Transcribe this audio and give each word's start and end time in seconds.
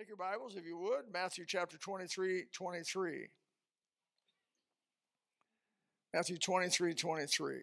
Take 0.00 0.08
your 0.08 0.16
Bibles, 0.16 0.56
if 0.56 0.64
you 0.64 0.78
would, 0.78 1.12
Matthew 1.12 1.44
chapter 1.46 1.76
23, 1.76 2.44
23. 2.54 3.28
Matthew 6.14 6.38
23, 6.38 6.94
23. 6.94 7.56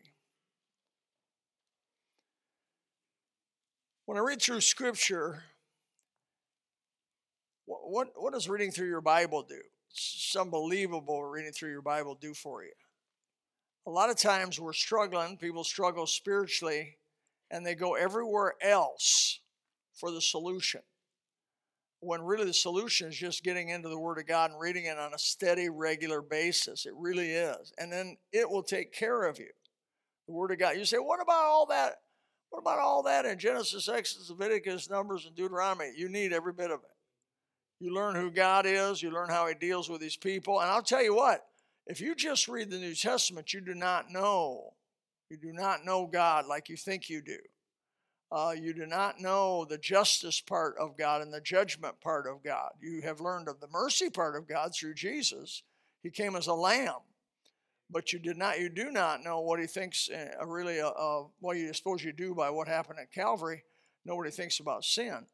When 4.06 4.20
I 4.20 4.22
read 4.22 4.40
through 4.40 4.62
Scripture, 4.62 5.46
what, 7.66 7.80
what, 7.90 8.08
what 8.16 8.34
does 8.34 8.48
reading 8.48 8.70
through 8.70 8.90
your 8.90 9.02
Bible 9.02 9.42
do? 9.42 9.60
It's 9.90 10.36
unbelievable 10.40 11.24
reading 11.24 11.54
through 11.54 11.72
your 11.72 11.82
Bible 11.82 12.14
do 12.14 12.36
for 12.36 12.64
you. 12.64 12.74
A 13.88 13.90
lot 13.90 14.12
of 14.12 14.16
times 14.16 14.60
we're 14.60 14.74
struggling, 14.74 15.38
people 15.38 15.64
struggle 15.64 16.06
spiritually, 16.06 17.00
and 17.50 17.66
they 17.66 17.74
go 17.74 17.96
everywhere 17.96 18.54
else 18.62 19.40
for 19.96 20.12
the 20.12 20.22
solution 20.22 20.82
when 22.00 22.22
really 22.22 22.46
the 22.46 22.54
solution 22.54 23.10
is 23.10 23.18
just 23.18 23.44
getting 23.44 23.70
into 23.70 23.90
the 23.90 24.00
Word 24.00 24.20
of 24.20 24.28
God 24.28 24.52
and 24.52 24.60
reading 24.60 24.86
it 24.86 24.98
on 24.98 25.14
a 25.14 25.20
steady, 25.20 25.70
regular 25.70 26.22
basis. 26.22 26.86
It 26.86 26.94
really 26.96 27.32
is. 27.32 27.72
And 27.78 27.92
then 27.92 28.18
it 28.32 28.50
will 28.50 28.64
take 28.64 28.94
care 28.94 29.24
of 29.24 29.40
you. 29.40 29.50
The 30.28 30.34
Word 30.34 30.52
of 30.52 30.60
God. 30.60 30.78
You 30.78 30.86
say, 30.86 30.98
what 30.98 31.22
about 31.22 31.46
all 31.46 31.66
that? 31.68 31.96
What 32.50 32.60
about 32.60 32.80
all 32.80 33.04
that 33.04 33.26
in 33.26 33.40
Genesis, 33.40 33.90
Exodus, 33.90 34.30
Leviticus, 34.30 34.90
Numbers, 34.90 35.26
and 35.26 35.36
Deuteronomy? 35.36 35.92
You 35.96 36.08
need 36.08 36.34
every 36.34 36.54
bit 36.54 36.72
of 36.72 36.80
it. 36.80 36.96
You 37.80 37.94
learn 37.94 38.16
who 38.16 38.32
God 38.32 38.66
is, 38.66 39.04
you 39.04 39.12
learn 39.12 39.30
how 39.30 39.48
He 39.48 39.54
deals 39.54 39.90
with 39.90 40.02
His 40.02 40.18
people. 40.18 40.60
And 40.60 40.70
I'll 40.70 40.82
tell 40.82 41.04
you 41.04 41.16
what, 41.16 41.46
if 41.88 42.00
you 42.02 42.16
just 42.16 42.48
read 42.48 42.70
the 42.70 42.80
New 42.80 42.96
Testament, 42.96 43.54
you 43.54 43.62
do 43.62 43.74
not 43.74 44.12
know. 44.12 44.74
You 45.30 45.38
do 45.38 45.52
not 45.52 45.86
know 45.86 46.08
God 46.08 46.46
like 46.48 46.70
you 46.70 46.78
think 46.78 47.10
you 47.10 47.22
do 47.22 47.38
uh, 48.32 48.54
you 48.60 48.74
do 48.74 48.86
not 48.86 49.22
know 49.22 49.66
the 49.66 49.78
justice 49.78 50.42
part 50.42 50.76
of 50.78 50.98
God 50.98 51.22
and 51.22 51.34
the 51.34 51.40
judgment 51.40 52.02
part 52.02 52.28
of 52.28 52.44
God. 52.44 52.72
You 52.82 53.02
have 53.02 53.22
learned 53.22 53.48
of 53.48 53.62
the 53.62 53.70
mercy 53.70 54.10
part 54.10 54.36
of 54.36 54.48
God 54.48 54.76
through 54.76 54.96
Jesus. 54.96 55.64
He 56.04 56.10
came 56.10 56.36
as 56.36 56.48
a 56.48 56.54
lamb, 56.54 57.00
but 57.90 58.12
you 58.12 58.20
did 58.20 58.38
not. 58.38 58.60
You 58.60 58.68
do 58.68 58.92
not 58.92 59.24
know 59.24 59.40
what 59.40 59.62
He 59.62 59.68
thinks. 59.68 60.10
Uh, 60.10 60.46
really, 60.46 60.82
uh, 60.82 60.90
uh, 60.90 61.24
well, 61.40 61.56
you 61.56 61.74
suppose 61.74 62.04
you 62.04 62.12
do 62.12 62.36
by 62.36 62.50
what 62.50 62.68
happened 62.68 63.00
at 63.00 63.14
Calvary. 63.14 63.64
Nobody 64.04 64.32
thinks 64.32 64.60
about 64.60 64.84
sin, 64.84 65.26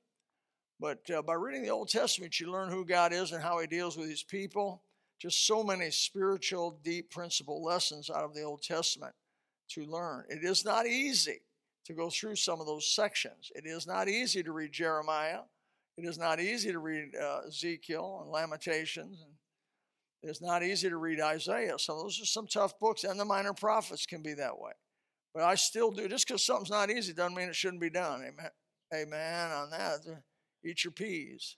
but 0.79 1.09
uh, 1.09 1.23
by 1.23 1.33
reading 1.33 1.63
the 1.63 1.69
Old 1.69 1.89
Testament, 1.89 2.39
you 2.39 2.51
learn 2.51 2.69
who 2.69 2.85
God 2.85 3.11
is 3.11 3.31
and 3.31 3.41
how 3.41 3.59
He 3.59 3.65
deals 3.65 3.97
with 3.97 4.09
His 4.09 4.23
people. 4.23 4.83
Just 5.19 5.47
so 5.47 5.63
many 5.63 5.89
spiritual, 5.89 6.79
deep 6.83 7.09
principle 7.09 7.63
lessons 7.63 8.09
out 8.09 8.25
of 8.25 8.35
the 8.35 8.43
Old 8.43 8.61
Testament 8.61 9.13
to 9.69 9.85
learn. 9.85 10.25
It 10.27 10.43
is 10.43 10.65
not 10.65 10.85
easy 10.85 11.39
to 11.85 11.93
go 11.93 12.09
through 12.09 12.35
some 12.35 12.59
of 12.59 12.67
those 12.67 12.93
sections. 12.95 13.51
It 13.55 13.65
is 13.65 13.85
not 13.85 14.07
easy 14.07 14.43
to 14.43 14.51
read 14.51 14.71
Jeremiah. 14.71 15.41
It 15.97 16.05
is 16.05 16.17
not 16.17 16.39
easy 16.39 16.71
to 16.71 16.79
read 16.79 17.11
uh, 17.21 17.41
Ezekiel 17.47 18.21
and 18.23 18.31
Lamentations. 18.31 19.21
And 19.21 19.33
it 20.23 20.29
is 20.31 20.41
not 20.41 20.63
easy 20.63 20.89
to 20.89 20.97
read 20.97 21.19
Isaiah. 21.19 21.77
So 21.77 22.01
those 22.01 22.19
are 22.21 22.25
some 22.25 22.47
tough 22.47 22.79
books, 22.79 23.03
and 23.03 23.19
the 23.19 23.25
minor 23.25 23.53
prophets 23.53 24.05
can 24.05 24.21
be 24.21 24.33
that 24.35 24.57
way. 24.57 24.71
But 25.33 25.43
I 25.43 25.55
still 25.55 25.91
do. 25.91 26.07
Just 26.07 26.27
because 26.27 26.45
something's 26.45 26.69
not 26.69 26.89
easy 26.89 27.13
doesn't 27.13 27.35
mean 27.35 27.49
it 27.49 27.55
shouldn't 27.55 27.81
be 27.81 27.89
done. 27.89 28.21
Amen. 28.21 28.49
Amen 28.93 29.51
on 29.51 29.69
that. 29.71 29.99
Eat 30.63 30.83
your 30.83 30.91
peas. 30.91 31.57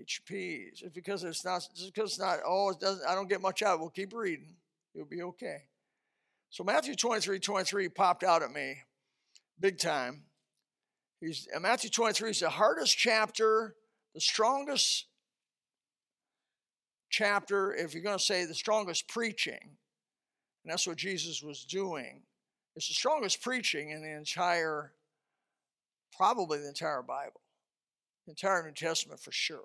Eat 0.00 0.18
your 0.18 0.24
peas. 0.38 0.80
Just 0.80 0.94
because 0.94 1.24
it's 1.24 1.44
not, 1.44 1.66
just 1.74 1.94
because 1.94 2.10
it's 2.10 2.20
not, 2.20 2.38
oh, 2.46 2.70
it 2.70 2.80
doesn't, 2.80 3.06
I 3.08 3.14
don't 3.14 3.28
get 3.28 3.40
much 3.40 3.62
out. 3.62 3.80
We'll 3.80 3.90
keep 3.90 4.12
reading. 4.12 4.54
You'll 4.94 5.06
be 5.06 5.22
okay. 5.22 5.64
So 6.54 6.62
Matthew 6.62 6.94
23, 6.94 7.40
23 7.40 7.88
popped 7.88 8.22
out 8.22 8.44
at 8.44 8.52
me 8.52 8.76
big 9.58 9.76
time. 9.76 10.22
He's, 11.20 11.48
Matthew 11.60 11.90
23 11.90 12.30
is 12.30 12.38
the 12.38 12.48
hardest 12.48 12.96
chapter, 12.96 13.74
the 14.14 14.20
strongest 14.20 15.06
chapter, 17.10 17.74
if 17.74 17.92
you're 17.92 18.04
going 18.04 18.18
to 18.18 18.22
say 18.22 18.44
the 18.44 18.54
strongest 18.54 19.08
preaching, 19.08 19.58
and 19.62 20.72
that's 20.72 20.86
what 20.86 20.96
Jesus 20.96 21.42
was 21.42 21.64
doing. 21.64 22.22
It's 22.76 22.86
the 22.86 22.94
strongest 22.94 23.42
preaching 23.42 23.90
in 23.90 24.02
the 24.02 24.16
entire, 24.16 24.92
probably 26.16 26.60
the 26.60 26.68
entire 26.68 27.02
Bible, 27.02 27.40
the 28.26 28.30
entire 28.30 28.62
New 28.62 28.74
Testament 28.74 29.18
for 29.18 29.32
sure 29.32 29.64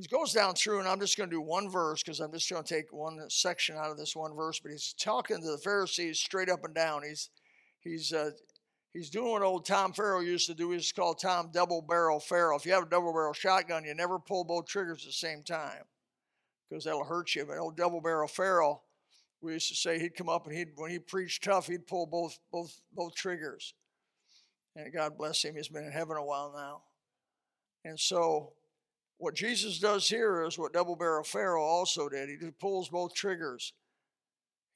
he 0.00 0.06
goes 0.06 0.32
down 0.32 0.54
through, 0.54 0.78
and 0.78 0.88
I'm 0.88 1.00
just 1.00 1.16
going 1.16 1.28
to 1.28 1.34
do 1.34 1.40
one 1.40 1.68
verse 1.68 2.02
because 2.02 2.20
I'm 2.20 2.32
just 2.32 2.48
going 2.48 2.62
to 2.62 2.74
take 2.74 2.92
one 2.92 3.18
section 3.28 3.76
out 3.76 3.90
of 3.90 3.96
this 3.96 4.14
one 4.14 4.34
verse. 4.34 4.60
But 4.60 4.70
he's 4.70 4.92
talking 4.92 5.40
to 5.40 5.50
the 5.50 5.58
Pharisees 5.58 6.20
straight 6.20 6.48
up 6.48 6.64
and 6.64 6.74
down. 6.74 7.02
He's 7.02 7.30
he's 7.80 8.12
uh, 8.12 8.30
he's 8.92 9.10
doing 9.10 9.32
what 9.32 9.42
old 9.42 9.66
Tom 9.66 9.92
Farrell 9.92 10.22
used 10.22 10.46
to 10.46 10.54
do. 10.54 10.70
He's 10.70 10.92
called 10.92 11.18
Tom 11.18 11.50
Double 11.52 11.82
Barrel 11.82 12.20
Farrell. 12.20 12.58
If 12.58 12.64
you 12.64 12.72
have 12.72 12.84
a 12.84 12.88
double 12.88 13.12
barrel 13.12 13.32
shotgun, 13.32 13.84
you 13.84 13.94
never 13.94 14.20
pull 14.20 14.44
both 14.44 14.66
triggers 14.66 15.02
at 15.02 15.08
the 15.08 15.12
same 15.12 15.42
time 15.42 15.82
because 16.68 16.84
that'll 16.84 17.04
hurt 17.04 17.34
you. 17.34 17.44
But 17.44 17.58
old 17.58 17.76
Double 17.76 18.00
Barrel 18.00 18.28
Farrell, 18.28 18.84
we 19.40 19.54
used 19.54 19.68
to 19.70 19.74
say 19.74 19.98
he'd 19.98 20.14
come 20.14 20.28
up 20.28 20.46
and 20.46 20.56
he'd 20.56 20.68
when 20.76 20.92
he 20.92 21.00
preached 21.00 21.42
tough, 21.42 21.66
he'd 21.66 21.88
pull 21.88 22.06
both 22.06 22.38
both 22.52 22.80
both 22.92 23.16
triggers. 23.16 23.74
And 24.76 24.92
God 24.92 25.18
bless 25.18 25.44
him. 25.44 25.56
He's 25.56 25.68
been 25.68 25.86
in 25.86 25.92
heaven 25.92 26.16
a 26.16 26.24
while 26.24 26.52
now. 26.54 26.82
And 27.84 27.98
so 27.98 28.52
what 29.18 29.34
Jesus 29.34 29.80
does 29.80 30.08
here 30.08 30.44
is 30.44 30.58
what 30.58 30.72
double 30.72 30.96
barrel 30.96 31.24
Farrell 31.24 31.64
also 31.64 32.08
did. 32.08 32.28
He 32.28 32.36
pulls 32.60 32.88
both 32.88 33.14
triggers. 33.14 33.72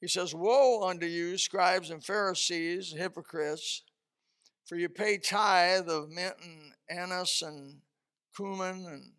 He 0.01 0.09
says, 0.09 0.35
Woe 0.35 0.87
unto 0.87 1.05
you, 1.05 1.37
scribes 1.37 1.89
and 1.89 2.03
Pharisees, 2.03 2.93
hypocrites, 2.97 3.83
for 4.65 4.75
you 4.75 4.89
pay 4.89 5.17
tithe 5.17 5.89
of 5.89 6.09
mint 6.09 6.35
and 6.43 6.73
anise 6.89 7.41
and 7.41 7.77
cumin 8.35 8.85
and, 8.85 9.11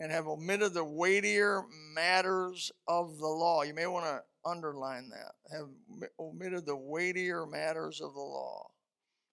and 0.00 0.10
have 0.10 0.26
omitted 0.26 0.72
the 0.72 0.84
weightier 0.84 1.62
matters 1.94 2.72
of 2.88 3.18
the 3.18 3.28
law. 3.28 3.62
You 3.62 3.74
may 3.74 3.86
want 3.86 4.06
to 4.06 4.22
underline 4.48 5.10
that. 5.10 5.32
Have 5.54 5.68
omitted 6.18 6.64
the 6.64 6.76
weightier 6.76 7.46
matters 7.46 8.00
of 8.00 8.14
the 8.14 8.20
law. 8.20 8.68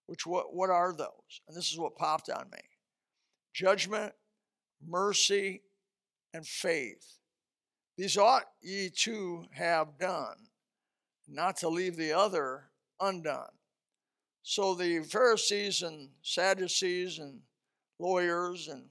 Which 0.07 0.25
what, 0.25 0.53
what 0.53 0.69
are 0.69 0.93
those? 0.93 1.41
And 1.47 1.55
this 1.55 1.71
is 1.71 1.77
what 1.77 1.95
popped 1.95 2.29
on 2.29 2.49
me. 2.51 2.59
Judgment 3.53 4.13
mercy, 4.85 5.61
and 6.33 6.45
faith. 6.45 7.17
These 7.97 8.17
ought 8.17 8.45
ye 8.61 8.89
to 8.89 9.45
have 9.51 9.99
done, 9.99 10.47
not 11.27 11.57
to 11.57 11.69
leave 11.69 11.97
the 11.97 12.13
other 12.13 12.69
undone. 12.99 13.51
So 14.43 14.73
the 14.73 15.03
Pharisees 15.03 15.81
and 15.81 16.09
Sadducees 16.21 17.19
and 17.19 17.41
lawyers 17.99 18.67
and 18.67 18.85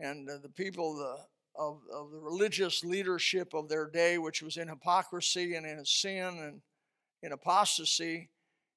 and 0.00 0.28
the 0.28 0.48
people 0.48 0.94
the, 0.94 1.16
of, 1.60 1.80
of 1.92 2.12
the 2.12 2.20
religious 2.20 2.84
leadership 2.84 3.52
of 3.52 3.68
their 3.68 3.90
day, 3.90 4.16
which 4.16 4.42
was 4.42 4.56
in 4.56 4.68
hypocrisy 4.68 5.56
and 5.56 5.66
in 5.66 5.84
sin 5.84 6.38
and 6.38 6.60
in 7.22 7.32
apostasy, 7.32 8.30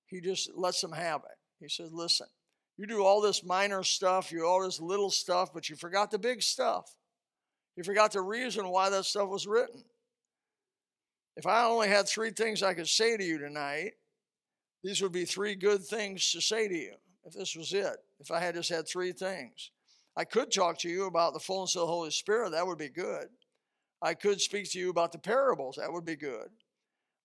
he 0.07 0.19
just 0.19 0.49
lets 0.55 0.81
them 0.81 0.91
have 0.91 1.21
it. 1.21 1.37
He 1.59 1.69
says, 1.69 1.91
Listen, 1.93 2.25
you 2.81 2.87
do 2.87 3.03
all 3.03 3.21
this 3.21 3.43
minor 3.43 3.83
stuff, 3.83 4.31
you 4.31 4.39
do 4.39 4.45
all 4.45 4.63
this 4.63 4.81
little 4.81 5.11
stuff, 5.11 5.53
but 5.53 5.69
you 5.69 5.75
forgot 5.75 6.09
the 6.09 6.17
big 6.17 6.41
stuff. 6.41 6.95
You 7.75 7.83
forgot 7.83 8.11
the 8.11 8.21
reason 8.21 8.67
why 8.69 8.89
that 8.89 9.05
stuff 9.05 9.29
was 9.29 9.45
written. 9.45 9.83
If 11.37 11.45
I 11.45 11.65
only 11.65 11.89
had 11.89 12.07
three 12.07 12.31
things 12.31 12.63
I 12.63 12.73
could 12.73 12.87
say 12.87 13.15
to 13.15 13.23
you 13.23 13.37
tonight, 13.37 13.91
these 14.83 14.99
would 15.03 15.11
be 15.11 15.25
three 15.25 15.53
good 15.53 15.83
things 15.83 16.31
to 16.31 16.41
say 16.41 16.67
to 16.67 16.75
you 16.75 16.93
if 17.23 17.33
this 17.33 17.55
was 17.55 17.71
it. 17.71 17.97
If 18.19 18.31
I 18.31 18.39
had 18.39 18.55
just 18.55 18.69
had 18.69 18.87
three 18.87 19.11
things, 19.11 19.69
I 20.17 20.23
could 20.23 20.51
talk 20.51 20.79
to 20.79 20.89
you 20.89 21.05
about 21.05 21.33
the 21.33 21.39
fullness 21.39 21.75
of 21.75 21.81
the 21.81 21.85
Holy 21.85 22.09
Spirit, 22.09 22.53
that 22.53 22.65
would 22.65 22.79
be 22.79 22.89
good. 22.89 23.27
I 24.01 24.15
could 24.15 24.41
speak 24.41 24.71
to 24.71 24.79
you 24.79 24.89
about 24.89 25.11
the 25.11 25.19
parables, 25.19 25.75
that 25.75 25.93
would 25.93 26.05
be 26.05 26.15
good. 26.15 26.49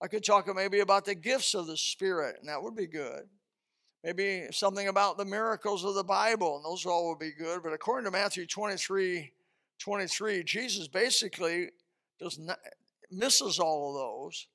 I 0.02 0.08
could 0.08 0.22
talk 0.22 0.54
maybe 0.54 0.80
about 0.80 1.06
the 1.06 1.14
gifts 1.14 1.54
of 1.54 1.66
the 1.66 1.78
Spirit, 1.78 2.36
and 2.40 2.48
that 2.50 2.62
would 2.62 2.76
be 2.76 2.86
good. 2.86 3.22
Maybe 4.06 4.46
something 4.52 4.86
about 4.86 5.18
the 5.18 5.24
miracles 5.24 5.84
of 5.84 5.96
the 5.96 6.04
Bible, 6.04 6.54
and 6.54 6.64
those 6.64 6.86
all 6.86 7.08
would 7.08 7.18
be 7.18 7.32
good. 7.32 7.64
But 7.64 7.72
according 7.72 8.04
to 8.04 8.16
Matthew 8.16 8.46
23 8.46 9.32
23, 9.80 10.44
Jesus 10.44 10.86
basically 10.86 11.70
does 12.20 12.38
not, 12.38 12.60
misses 13.10 13.58
all 13.58 13.90
of 13.90 13.96
those 13.96 14.46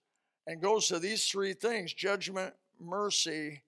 and 0.47 0.61
goes 0.61 0.87
to 0.87 0.99
these 0.99 1.25
three 1.25 1.51
things 1.51 1.93
judgment, 1.93 2.53
mercy, 2.79 3.61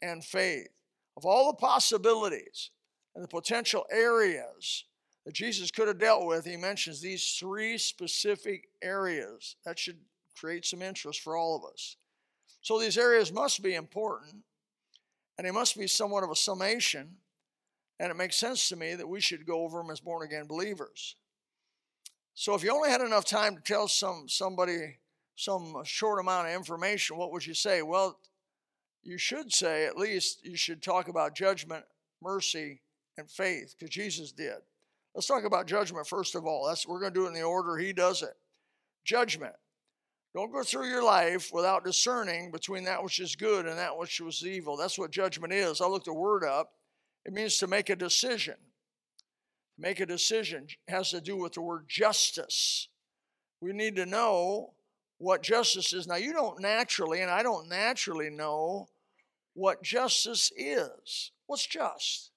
and 0.00 0.24
faith. 0.24 0.68
Of 1.14 1.26
all 1.26 1.52
the 1.52 1.58
possibilities 1.58 2.70
and 3.14 3.22
the 3.22 3.28
potential 3.28 3.84
areas 3.90 4.84
that 5.26 5.34
Jesus 5.34 5.70
could 5.70 5.88
have 5.88 5.98
dealt 5.98 6.24
with, 6.24 6.46
he 6.46 6.56
mentions 6.56 7.02
these 7.02 7.36
three 7.38 7.76
specific 7.76 8.68
areas. 8.80 9.56
That 9.66 9.78
should 9.78 9.98
create 10.40 10.64
some 10.64 10.80
interest 10.80 11.20
for 11.20 11.36
all 11.36 11.54
of 11.54 11.70
us. 11.70 11.96
So 12.62 12.80
these 12.80 12.96
areas 12.96 13.30
must 13.30 13.62
be 13.62 13.74
important 13.74 14.42
and 15.38 15.46
they 15.46 15.52
must 15.52 15.78
be 15.78 15.86
somewhat 15.86 16.24
of 16.24 16.30
a 16.30 16.36
summation. 16.36 17.16
And 18.00 18.10
it 18.10 18.16
makes 18.16 18.36
sense 18.36 18.68
to 18.68 18.76
me 18.76 18.94
that 18.94 19.08
we 19.08 19.20
should 19.20 19.46
go 19.46 19.62
over 19.62 19.78
them 19.78 19.90
as 19.90 20.00
born 20.00 20.26
again 20.26 20.46
believers. 20.46 21.16
So 22.34 22.54
if 22.54 22.62
you 22.62 22.72
only 22.72 22.90
had 22.90 23.00
enough 23.00 23.24
time 23.24 23.56
to 23.56 23.62
tell 23.62 23.88
some 23.88 24.28
somebody 24.28 24.98
some 25.34 25.74
short 25.84 26.20
amount 26.20 26.48
of 26.48 26.54
information, 26.54 27.16
what 27.16 27.32
would 27.32 27.46
you 27.46 27.54
say? 27.54 27.82
Well, 27.82 28.18
you 29.02 29.18
should 29.18 29.52
say 29.52 29.86
at 29.86 29.96
least 29.96 30.44
you 30.44 30.56
should 30.56 30.82
talk 30.82 31.08
about 31.08 31.34
judgment, 31.34 31.84
mercy, 32.22 32.82
and 33.16 33.30
faith 33.30 33.74
because 33.78 33.94
Jesus 33.94 34.32
did. 34.32 34.58
Let's 35.14 35.26
talk 35.26 35.44
about 35.44 35.66
judgment 35.66 36.06
first 36.06 36.34
of 36.34 36.44
all. 36.44 36.66
That's 36.66 36.86
we're 36.86 37.00
going 37.00 37.12
to 37.12 37.18
do 37.20 37.24
it 37.26 37.28
in 37.28 37.34
the 37.34 37.42
order 37.42 37.76
he 37.76 37.92
does 37.92 38.22
it. 38.22 38.34
Judgment. 39.04 39.54
Don't 40.34 40.52
go 40.52 40.62
through 40.62 40.88
your 40.88 41.02
life 41.02 41.50
without 41.52 41.84
discerning 41.84 42.50
between 42.50 42.84
that 42.84 43.02
which 43.02 43.18
is 43.18 43.34
good 43.34 43.66
and 43.66 43.78
that 43.78 43.96
which 43.96 44.20
was 44.20 44.44
evil. 44.46 44.76
That's 44.76 44.98
what 44.98 45.10
judgment 45.10 45.52
is. 45.52 45.80
I 45.80 45.86
looked 45.86 46.04
the 46.04 46.14
word 46.14 46.44
up. 46.44 46.70
It 47.24 47.32
means 47.32 47.58
to 47.58 47.66
make 47.66 47.90
a 47.90 47.96
decision. 47.96 48.54
Make 49.78 50.00
a 50.00 50.06
decision 50.06 50.66
it 50.86 50.90
has 50.90 51.10
to 51.10 51.20
do 51.20 51.36
with 51.36 51.54
the 51.54 51.62
word 51.62 51.86
justice. 51.88 52.88
We 53.60 53.72
need 53.72 53.96
to 53.96 54.06
know 54.06 54.74
what 55.18 55.42
justice 55.42 55.92
is. 55.92 56.06
Now, 56.06 56.16
you 56.16 56.32
don't 56.32 56.60
naturally, 56.60 57.20
and 57.20 57.30
I 57.30 57.42
don't 57.42 57.68
naturally 57.68 58.30
know 58.30 58.88
what 59.54 59.82
justice 59.82 60.52
is. 60.56 61.32
What's 61.46 61.66
just? 61.66 62.30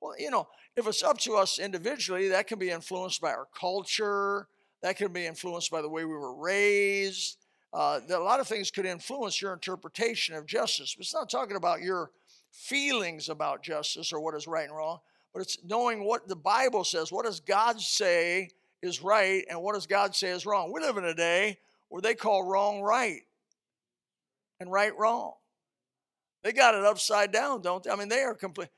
Well, 0.00 0.14
you 0.18 0.30
know, 0.30 0.48
if 0.76 0.86
it's 0.86 1.02
up 1.02 1.18
to 1.18 1.34
us 1.34 1.58
individually, 1.58 2.28
that 2.28 2.46
can 2.46 2.58
be 2.58 2.70
influenced 2.70 3.20
by 3.20 3.30
our 3.30 3.48
culture, 3.58 4.48
that 4.82 4.96
can 4.96 5.12
be 5.12 5.26
influenced 5.26 5.70
by 5.70 5.82
the 5.82 5.88
way 5.88 6.04
we 6.04 6.12
were 6.12 6.34
raised. 6.34 7.38
Uh, 7.72 8.00
a 8.08 8.18
lot 8.18 8.40
of 8.40 8.48
things 8.48 8.70
could 8.70 8.86
influence 8.86 9.42
your 9.42 9.52
interpretation 9.52 10.34
of 10.34 10.46
justice. 10.46 10.94
But 10.94 11.02
it's 11.02 11.14
not 11.14 11.30
talking 11.30 11.56
about 11.56 11.82
your 11.82 12.10
feelings 12.52 13.28
about 13.28 13.62
justice 13.62 14.12
or 14.12 14.20
what 14.20 14.34
is 14.34 14.46
right 14.46 14.66
and 14.66 14.76
wrong, 14.76 14.98
but 15.32 15.42
it's 15.42 15.58
knowing 15.64 16.04
what 16.04 16.28
the 16.28 16.36
Bible 16.36 16.84
says. 16.84 17.12
What 17.12 17.26
does 17.26 17.40
God 17.40 17.80
say 17.80 18.50
is 18.82 19.02
right, 19.02 19.44
and 19.50 19.60
what 19.60 19.74
does 19.74 19.86
God 19.86 20.14
say 20.14 20.28
is 20.28 20.46
wrong? 20.46 20.72
We 20.72 20.80
live 20.80 20.96
in 20.96 21.04
a 21.04 21.14
day 21.14 21.58
where 21.88 22.00
they 22.00 22.14
call 22.14 22.44
wrong 22.44 22.80
right 22.80 23.20
and 24.60 24.70
right 24.70 24.96
wrong. 24.96 25.34
They 26.42 26.52
got 26.52 26.74
it 26.74 26.84
upside 26.84 27.32
down, 27.32 27.62
don't 27.62 27.82
they? 27.82 27.90
I 27.90 27.96
mean, 27.96 28.08
they 28.08 28.22
are 28.22 28.34
complete. 28.34 28.68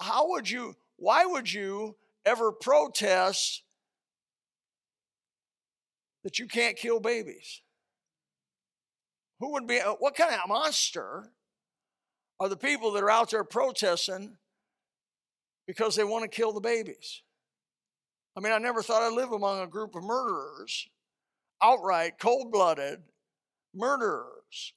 How 0.00 0.30
would 0.30 0.48
you, 0.48 0.74
why 0.96 1.26
would 1.26 1.52
you 1.52 1.96
ever 2.24 2.52
protest 2.52 3.62
that 6.24 6.38
you 6.38 6.46
can't 6.46 6.76
kill 6.76 7.00
babies? 7.00 7.62
Who 9.40 9.52
would 9.52 9.66
be, 9.66 9.80
uh, 9.80 9.94
what 9.98 10.14
kind 10.14 10.34
of 10.34 10.48
monster 10.48 11.32
are 12.38 12.48
the 12.48 12.56
people 12.56 12.92
that 12.92 13.02
are 13.02 13.10
out 13.10 13.30
there 13.30 13.44
protesting 13.44 14.36
because 15.66 15.96
they 15.96 16.04
want 16.04 16.22
to 16.22 16.28
kill 16.28 16.52
the 16.52 16.60
babies? 16.60 17.22
I 18.36 18.40
mean, 18.40 18.52
I 18.52 18.58
never 18.58 18.82
thought 18.82 19.02
I'd 19.02 19.14
live 19.14 19.32
among 19.32 19.60
a 19.60 19.66
group 19.66 19.94
of 19.94 20.04
murderers, 20.04 20.88
outright, 21.62 22.18
cold 22.18 22.52
blooded 22.52 23.00
murderers, 23.74 24.72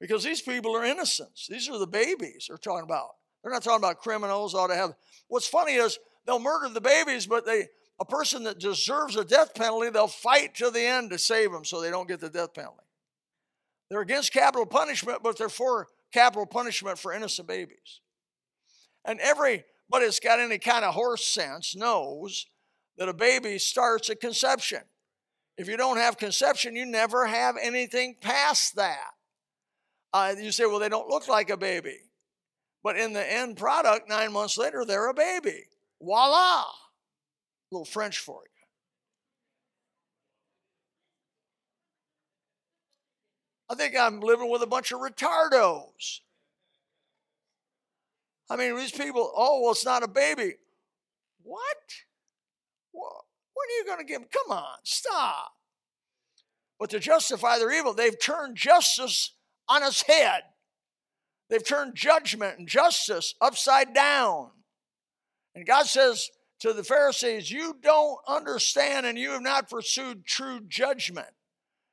because 0.00 0.24
these 0.24 0.40
people 0.40 0.76
are 0.76 0.84
innocents. 0.84 1.46
These 1.48 1.68
are 1.68 1.78
the 1.78 1.86
babies 1.86 2.46
they're 2.48 2.56
talking 2.56 2.84
about. 2.84 3.10
They're 3.42 3.52
not 3.52 3.62
talking 3.62 3.78
about 3.78 3.98
criminals 3.98 4.54
ought 4.54 4.68
to 4.68 4.74
have. 4.74 4.94
What's 5.28 5.46
funny 5.46 5.74
is 5.74 5.98
they'll 6.26 6.38
murder 6.38 6.68
the 6.68 6.80
babies, 6.80 7.26
but 7.26 7.44
they 7.44 7.68
a 8.02 8.04
person 8.04 8.42
that 8.42 8.58
deserves 8.58 9.14
a 9.14 9.24
death 9.24 9.54
penalty, 9.54 9.88
they'll 9.88 10.08
fight 10.08 10.56
to 10.56 10.70
the 10.70 10.80
end 10.80 11.10
to 11.10 11.18
save 11.18 11.52
them 11.52 11.64
so 11.64 11.80
they 11.80 11.88
don't 11.88 12.08
get 12.08 12.18
the 12.18 12.28
death 12.28 12.52
penalty. 12.52 12.82
They're 13.88 14.00
against 14.00 14.32
capital 14.32 14.66
punishment, 14.66 15.22
but 15.22 15.38
they're 15.38 15.48
for 15.48 15.86
capital 16.12 16.44
punishment 16.44 16.98
for 16.98 17.12
innocent 17.12 17.46
babies. 17.46 18.00
And 19.04 19.20
everybody 19.20 19.64
that's 20.00 20.18
got 20.18 20.40
any 20.40 20.58
kind 20.58 20.84
of 20.84 20.94
horse 20.94 21.24
sense 21.24 21.76
knows 21.76 22.46
that 22.98 23.08
a 23.08 23.14
baby 23.14 23.56
starts 23.60 24.10
at 24.10 24.20
conception. 24.20 24.80
If 25.56 25.68
you 25.68 25.76
don't 25.76 25.98
have 25.98 26.18
conception, 26.18 26.74
you 26.74 26.84
never 26.84 27.26
have 27.26 27.54
anything 27.62 28.16
past 28.20 28.74
that. 28.74 29.12
Uh, 30.12 30.34
you 30.40 30.50
say, 30.50 30.66
well, 30.66 30.80
they 30.80 30.88
don't 30.88 31.08
look 31.08 31.28
like 31.28 31.50
a 31.50 31.56
baby. 31.56 31.98
But 32.82 32.96
in 32.96 33.12
the 33.12 33.32
end 33.32 33.58
product, 33.58 34.08
nine 34.08 34.32
months 34.32 34.58
later, 34.58 34.84
they're 34.84 35.08
a 35.08 35.14
baby. 35.14 35.66
Voila! 36.02 36.64
A 37.72 37.74
little 37.74 37.86
French 37.86 38.18
for 38.18 38.42
you. 38.44 38.50
I 43.70 43.74
think 43.74 43.96
I'm 43.96 44.20
living 44.20 44.50
with 44.50 44.60
a 44.60 44.66
bunch 44.66 44.92
of 44.92 45.00
retardos. 45.00 46.20
I 48.50 48.56
mean, 48.56 48.76
these 48.76 48.92
people, 48.92 49.32
oh, 49.34 49.62
well, 49.62 49.72
it's 49.72 49.86
not 49.86 50.02
a 50.02 50.08
baby. 50.08 50.56
What? 51.42 51.62
Well, 52.92 53.24
when 53.54 53.66
are 53.66 53.78
you 53.78 53.84
going 53.86 53.98
to 54.00 54.04
give 54.04 54.20
them? 54.20 54.28
Come 54.30 54.58
on, 54.58 54.76
stop. 54.84 55.52
But 56.78 56.90
to 56.90 57.00
justify 57.00 57.58
their 57.58 57.72
evil, 57.72 57.94
they've 57.94 58.20
turned 58.20 58.56
justice 58.56 59.32
on 59.66 59.82
its 59.82 60.02
head. 60.02 60.42
They've 61.48 61.66
turned 61.66 61.94
judgment 61.94 62.58
and 62.58 62.68
justice 62.68 63.34
upside 63.40 63.94
down. 63.94 64.50
And 65.54 65.66
God 65.66 65.86
says 65.86 66.28
to 66.62 66.72
the 66.72 66.84
Pharisees, 66.84 67.50
You 67.50 67.76
don't 67.82 68.18
understand 68.26 69.04
and 69.04 69.18
you 69.18 69.30
have 69.32 69.42
not 69.42 69.68
pursued 69.68 70.24
true 70.24 70.60
judgment. 70.68 71.26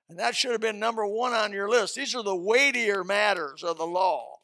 And 0.10 0.20
that 0.20 0.36
should 0.36 0.52
have 0.52 0.62
been 0.62 0.80
number 0.80 1.06
one 1.06 1.34
on 1.34 1.52
your 1.52 1.70
list. 1.70 1.96
These 1.96 2.16
are 2.16 2.24
the 2.24 2.36
weightier 2.36 3.04
matters 3.04 3.64
of 3.64 3.78
the 3.78 3.86
law 3.86 4.38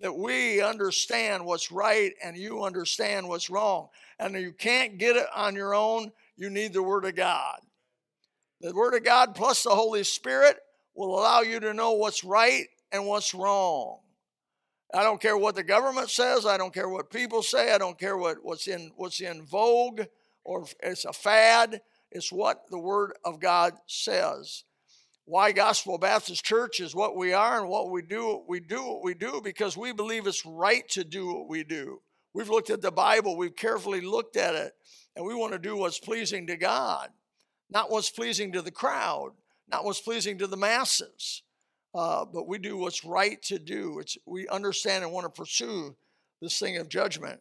that 0.00 0.16
we 0.16 0.60
understand 0.60 1.44
what's 1.44 1.70
right 1.70 2.12
and 2.24 2.36
you 2.36 2.64
understand 2.64 3.28
what's 3.28 3.50
wrong. 3.50 3.88
And 4.18 4.34
you 4.34 4.52
can't 4.52 4.98
get 4.98 5.16
it 5.16 5.26
on 5.34 5.54
your 5.54 5.74
own, 5.74 6.10
you 6.36 6.50
need 6.50 6.72
the 6.72 6.82
Word 6.82 7.04
of 7.04 7.14
God. 7.14 7.60
The 8.60 8.74
Word 8.74 8.94
of 8.94 9.04
God 9.04 9.36
plus 9.36 9.62
the 9.62 9.70
Holy 9.70 10.02
Spirit 10.02 10.56
will 10.94 11.18
allow 11.18 11.40
you 11.42 11.60
to 11.60 11.72
know 11.72 11.92
what's 11.92 12.24
right 12.24 12.66
and 12.90 13.06
what's 13.06 13.32
wrong. 13.32 14.00
I 14.94 15.02
don't 15.02 15.20
care 15.20 15.38
what 15.38 15.54
the 15.54 15.62
government 15.62 16.10
says. 16.10 16.44
I 16.44 16.58
don't 16.58 16.74
care 16.74 16.88
what 16.88 17.10
people 17.10 17.42
say. 17.42 17.72
I 17.72 17.78
don't 17.78 17.98
care 17.98 18.16
what, 18.16 18.38
what's 18.42 18.66
in 18.66 18.92
what's 18.96 19.20
in 19.20 19.44
vogue 19.44 20.02
or 20.44 20.66
it's 20.82 21.04
a 21.04 21.12
fad. 21.12 21.80
It's 22.10 22.30
what 22.30 22.64
the 22.70 22.78
Word 22.78 23.14
of 23.24 23.40
God 23.40 23.74
says 23.86 24.64
why 25.24 25.52
Gospel 25.52 25.98
Baptist 25.98 26.44
Church 26.44 26.80
is 26.80 26.94
what 26.94 27.16
we 27.16 27.32
are 27.32 27.60
and 27.60 27.68
what 27.68 27.90
we 27.90 28.02
do. 28.02 28.42
We 28.48 28.60
do 28.60 28.82
what 28.82 29.04
we 29.04 29.14
do 29.14 29.40
because 29.42 29.76
we 29.76 29.92
believe 29.92 30.26
it's 30.26 30.44
right 30.44 30.88
to 30.90 31.04
do 31.04 31.26
what 31.28 31.48
we 31.48 31.64
do. 31.64 32.00
We've 32.34 32.48
looked 32.48 32.70
at 32.70 32.82
the 32.82 32.90
Bible, 32.90 33.36
we've 33.36 33.54
carefully 33.54 34.00
looked 34.00 34.36
at 34.36 34.54
it, 34.54 34.72
and 35.14 35.24
we 35.24 35.34
want 35.34 35.52
to 35.52 35.58
do 35.58 35.76
what's 35.76 35.98
pleasing 35.98 36.46
to 36.46 36.56
God, 36.56 37.10
not 37.70 37.90
what's 37.90 38.10
pleasing 38.10 38.52
to 38.52 38.62
the 38.62 38.70
crowd, 38.70 39.32
not 39.70 39.84
what's 39.84 40.00
pleasing 40.00 40.38
to 40.38 40.46
the 40.46 40.56
masses. 40.56 41.42
Uh, 41.94 42.24
but 42.24 42.48
we 42.48 42.58
do 42.58 42.76
what's 42.76 43.04
right 43.04 43.42
to 43.42 43.58
do. 43.58 43.98
It's, 43.98 44.16
we 44.26 44.48
understand 44.48 45.04
and 45.04 45.12
want 45.12 45.24
to 45.24 45.40
pursue 45.40 45.94
this 46.40 46.58
thing 46.58 46.78
of 46.78 46.88
judgment. 46.88 47.40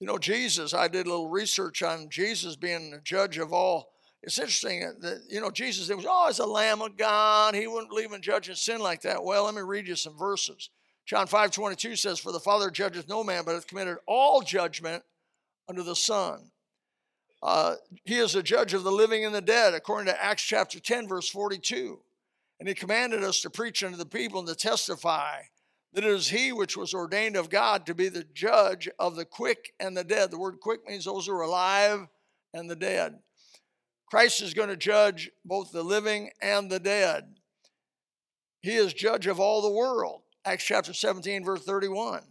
You 0.00 0.06
know, 0.08 0.18
Jesus, 0.18 0.74
I 0.74 0.88
did 0.88 1.06
a 1.06 1.10
little 1.10 1.30
research 1.30 1.82
on 1.82 2.08
Jesus 2.10 2.56
being 2.56 2.90
the 2.90 3.00
judge 3.00 3.38
of 3.38 3.52
all 3.52 3.94
it's 4.24 4.38
interesting 4.38 4.80
that, 5.00 5.22
you 5.28 5.38
know, 5.38 5.50
Jesus 5.50 5.90
it 5.90 5.98
was, 5.98 6.06
as 6.30 6.38
a 6.38 6.46
lamb 6.46 6.80
of 6.80 6.96
God. 6.96 7.54
He 7.54 7.66
wouldn't 7.66 7.90
believe 7.90 8.12
in 8.12 8.22
judging 8.22 8.54
sin 8.54 8.80
like 8.80 9.02
that. 9.02 9.22
Well, 9.22 9.44
let 9.44 9.54
me 9.54 9.60
read 9.60 9.86
you 9.86 9.96
some 9.96 10.16
verses. 10.16 10.70
John 11.04 11.26
5 11.26 11.50
22 11.50 11.96
says, 11.96 12.18
For 12.18 12.32
the 12.32 12.40
Father 12.40 12.70
judges 12.70 13.06
no 13.06 13.22
man, 13.22 13.44
but 13.44 13.54
hath 13.54 13.66
committed 13.66 13.98
all 14.08 14.40
judgment 14.40 15.02
unto 15.68 15.82
the 15.82 15.94
Son. 15.94 16.50
Uh, 17.42 17.74
he 18.04 18.16
is 18.16 18.34
a 18.34 18.42
judge 18.42 18.72
of 18.72 18.82
the 18.82 18.90
living 18.90 19.26
and 19.26 19.34
the 19.34 19.42
dead, 19.42 19.74
according 19.74 20.06
to 20.06 20.24
Acts 20.24 20.42
chapter 20.42 20.80
10, 20.80 21.06
verse 21.06 21.28
42. 21.28 22.00
And 22.64 22.70
he 22.70 22.74
commanded 22.74 23.22
us 23.22 23.42
to 23.42 23.50
preach 23.50 23.84
unto 23.84 23.98
the 23.98 24.06
people 24.06 24.38
and 24.38 24.48
to 24.48 24.54
testify 24.54 25.42
that 25.92 26.02
it 26.02 26.10
is 26.10 26.30
he 26.30 26.50
which 26.50 26.78
was 26.78 26.94
ordained 26.94 27.36
of 27.36 27.50
God 27.50 27.84
to 27.84 27.94
be 27.94 28.08
the 28.08 28.24
judge 28.32 28.88
of 28.98 29.16
the 29.16 29.26
quick 29.26 29.74
and 29.78 29.94
the 29.94 30.02
dead. 30.02 30.30
The 30.30 30.38
word 30.38 30.60
quick 30.62 30.80
means 30.88 31.04
those 31.04 31.26
who 31.26 31.34
are 31.34 31.42
alive 31.42 32.06
and 32.54 32.70
the 32.70 32.74
dead. 32.74 33.18
Christ 34.08 34.40
is 34.40 34.54
going 34.54 34.70
to 34.70 34.78
judge 34.78 35.30
both 35.44 35.72
the 35.72 35.82
living 35.82 36.30
and 36.40 36.70
the 36.70 36.80
dead. 36.80 37.34
He 38.62 38.76
is 38.76 38.94
judge 38.94 39.26
of 39.26 39.38
all 39.38 39.60
the 39.60 39.68
world. 39.68 40.22
Acts 40.46 40.64
chapter 40.64 40.94
17, 40.94 41.44
verse 41.44 41.64
31. 41.64 42.22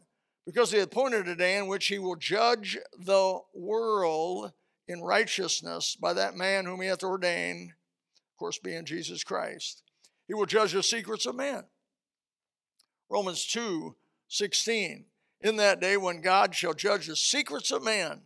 Because 0.47 0.71
he 0.71 0.79
appointed 0.79 1.27
a 1.27 1.35
day 1.35 1.57
in 1.57 1.67
which 1.67 1.85
he 1.85 1.99
will 1.99 2.15
judge 2.15 2.79
the 2.97 3.37
world 3.53 4.51
in 4.87 4.99
righteousness 4.99 5.95
by 5.95 6.13
that 6.13 6.35
man 6.35 6.65
whom 6.65 6.81
he 6.81 6.87
hath 6.87 7.03
ordained, 7.03 7.69
of 7.69 8.39
course, 8.39 8.57
being 8.57 8.83
Jesus 8.83 9.23
Christ. 9.23 9.83
He 10.27 10.33
will 10.33 10.45
judge 10.45 10.73
the 10.73 10.83
secrets 10.83 11.25
of 11.25 11.35
men. 11.35 11.63
Romans 13.09 13.45
2 13.45 13.95
16. 14.29 15.05
In 15.41 15.57
that 15.57 15.79
day 15.79 15.97
when 15.97 16.21
God 16.21 16.55
shall 16.55 16.73
judge 16.73 17.07
the 17.07 17.15
secrets 17.15 17.69
of 17.69 17.83
men 17.83 18.21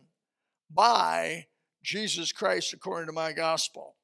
by 0.70 1.46
Jesus 1.82 2.32
Christ 2.32 2.72
according 2.72 3.06
to 3.06 3.12
my 3.12 3.32
gospel. 3.32 3.96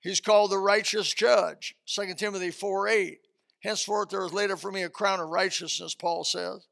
He's 0.00 0.20
called 0.20 0.50
the 0.50 0.58
righteous 0.58 1.12
judge, 1.12 1.76
2 1.86 2.14
Timothy 2.14 2.50
4 2.50 2.88
8. 2.88 3.18
Henceforth 3.60 4.10
there 4.10 4.24
is 4.24 4.32
laid 4.32 4.50
up 4.50 4.60
for 4.60 4.70
me 4.70 4.82
a 4.82 4.88
crown 4.88 5.20
of 5.20 5.28
righteousness, 5.28 5.94
Paul 5.94 6.24
says, 6.24 6.66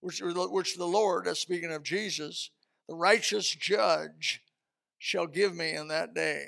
which, 0.00 0.22
which 0.22 0.76
the 0.76 0.86
Lord, 0.86 1.24
that's 1.24 1.40
speaking 1.40 1.72
of 1.72 1.82
Jesus, 1.82 2.50
the 2.88 2.94
righteous 2.94 3.50
judge 3.50 4.42
shall 4.98 5.26
give 5.26 5.54
me 5.54 5.72
in 5.72 5.88
that 5.88 6.14
day. 6.14 6.46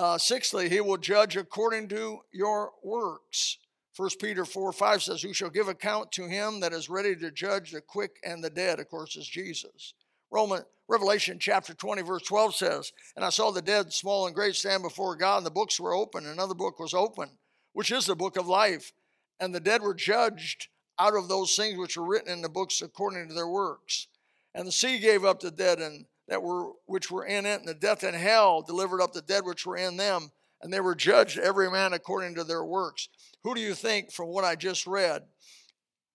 Uh, 0.00 0.16
sixthly, 0.16 0.70
he 0.70 0.80
will 0.80 0.96
judge 0.96 1.36
according 1.36 1.86
to 1.86 2.20
your 2.32 2.72
works. 2.82 3.58
1 3.98 4.08
Peter 4.18 4.46
4 4.46 4.72
5 4.72 5.02
says, 5.02 5.20
Who 5.20 5.34
shall 5.34 5.50
give 5.50 5.68
account 5.68 6.10
to 6.12 6.26
him 6.26 6.60
that 6.60 6.72
is 6.72 6.88
ready 6.88 7.14
to 7.16 7.30
judge 7.30 7.70
the 7.70 7.82
quick 7.82 8.16
and 8.24 8.42
the 8.42 8.48
dead? 8.48 8.80
Of 8.80 8.88
course, 8.88 9.14
is 9.14 9.28
Jesus. 9.28 9.92
Roman 10.30 10.62
Revelation 10.88 11.38
chapter 11.38 11.74
20, 11.74 12.00
verse 12.00 12.22
12 12.22 12.54
says, 12.54 12.92
And 13.14 13.26
I 13.26 13.28
saw 13.28 13.50
the 13.50 13.60
dead, 13.60 13.92
small 13.92 14.24
and 14.24 14.34
great, 14.34 14.54
stand 14.54 14.82
before 14.82 15.16
God, 15.16 15.36
and 15.36 15.46
the 15.46 15.50
books 15.50 15.78
were 15.78 15.92
open. 15.92 16.24
Another 16.24 16.54
book 16.54 16.80
was 16.80 16.94
open, 16.94 17.32
which 17.74 17.92
is 17.92 18.06
the 18.06 18.16
book 18.16 18.38
of 18.38 18.48
life. 18.48 18.94
And 19.38 19.54
the 19.54 19.60
dead 19.60 19.82
were 19.82 19.92
judged 19.92 20.68
out 20.98 21.14
of 21.14 21.28
those 21.28 21.54
things 21.54 21.76
which 21.76 21.98
were 21.98 22.06
written 22.06 22.32
in 22.32 22.40
the 22.40 22.48
books 22.48 22.80
according 22.80 23.28
to 23.28 23.34
their 23.34 23.48
works. 23.48 24.06
And 24.54 24.66
the 24.66 24.72
sea 24.72 24.98
gave 24.98 25.26
up 25.26 25.40
the 25.40 25.50
dead 25.50 25.78
and 25.78 26.06
that 26.30 26.42
were 26.42 26.70
which 26.86 27.10
were 27.10 27.26
in 27.26 27.44
it, 27.44 27.58
and 27.58 27.68
the 27.68 27.74
death 27.74 28.04
and 28.04 28.16
hell 28.16 28.62
delivered 28.62 29.02
up 29.02 29.12
the 29.12 29.20
dead 29.20 29.44
which 29.44 29.66
were 29.66 29.76
in 29.76 29.98
them, 29.98 30.30
and 30.62 30.72
they 30.72 30.80
were 30.80 30.94
judged 30.94 31.38
every 31.38 31.70
man 31.70 31.92
according 31.92 32.36
to 32.36 32.44
their 32.44 32.64
works. 32.64 33.08
Who 33.42 33.54
do 33.54 33.60
you 33.60 33.74
think, 33.74 34.12
from 34.12 34.28
what 34.28 34.44
I 34.44 34.54
just 34.54 34.86
read, 34.86 35.24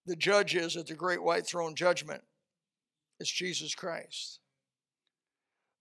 the 0.05 0.15
judge 0.15 0.55
is 0.55 0.77
at 0.77 0.88
the 0.88 0.95
great 0.95 1.22
white 1.22 1.45
throne 1.45 1.75
judgment? 1.75 2.24
It's 3.19 3.31
Jesus 3.31 3.75
Christ. 3.75 4.39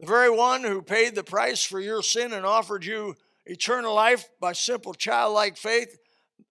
The 0.00 0.06
very 0.06 0.30
one 0.30 0.64
who 0.64 0.82
paid 0.82 1.14
the 1.14 1.24
price 1.24 1.62
for 1.62 1.78
your 1.78 2.02
sin 2.02 2.32
and 2.32 2.44
offered 2.44 2.84
you 2.84 3.14
eternal 3.46 3.94
life 3.94 4.28
by 4.40 4.52
simple 4.52 4.94
childlike 4.94 5.56
faith, 5.56 5.96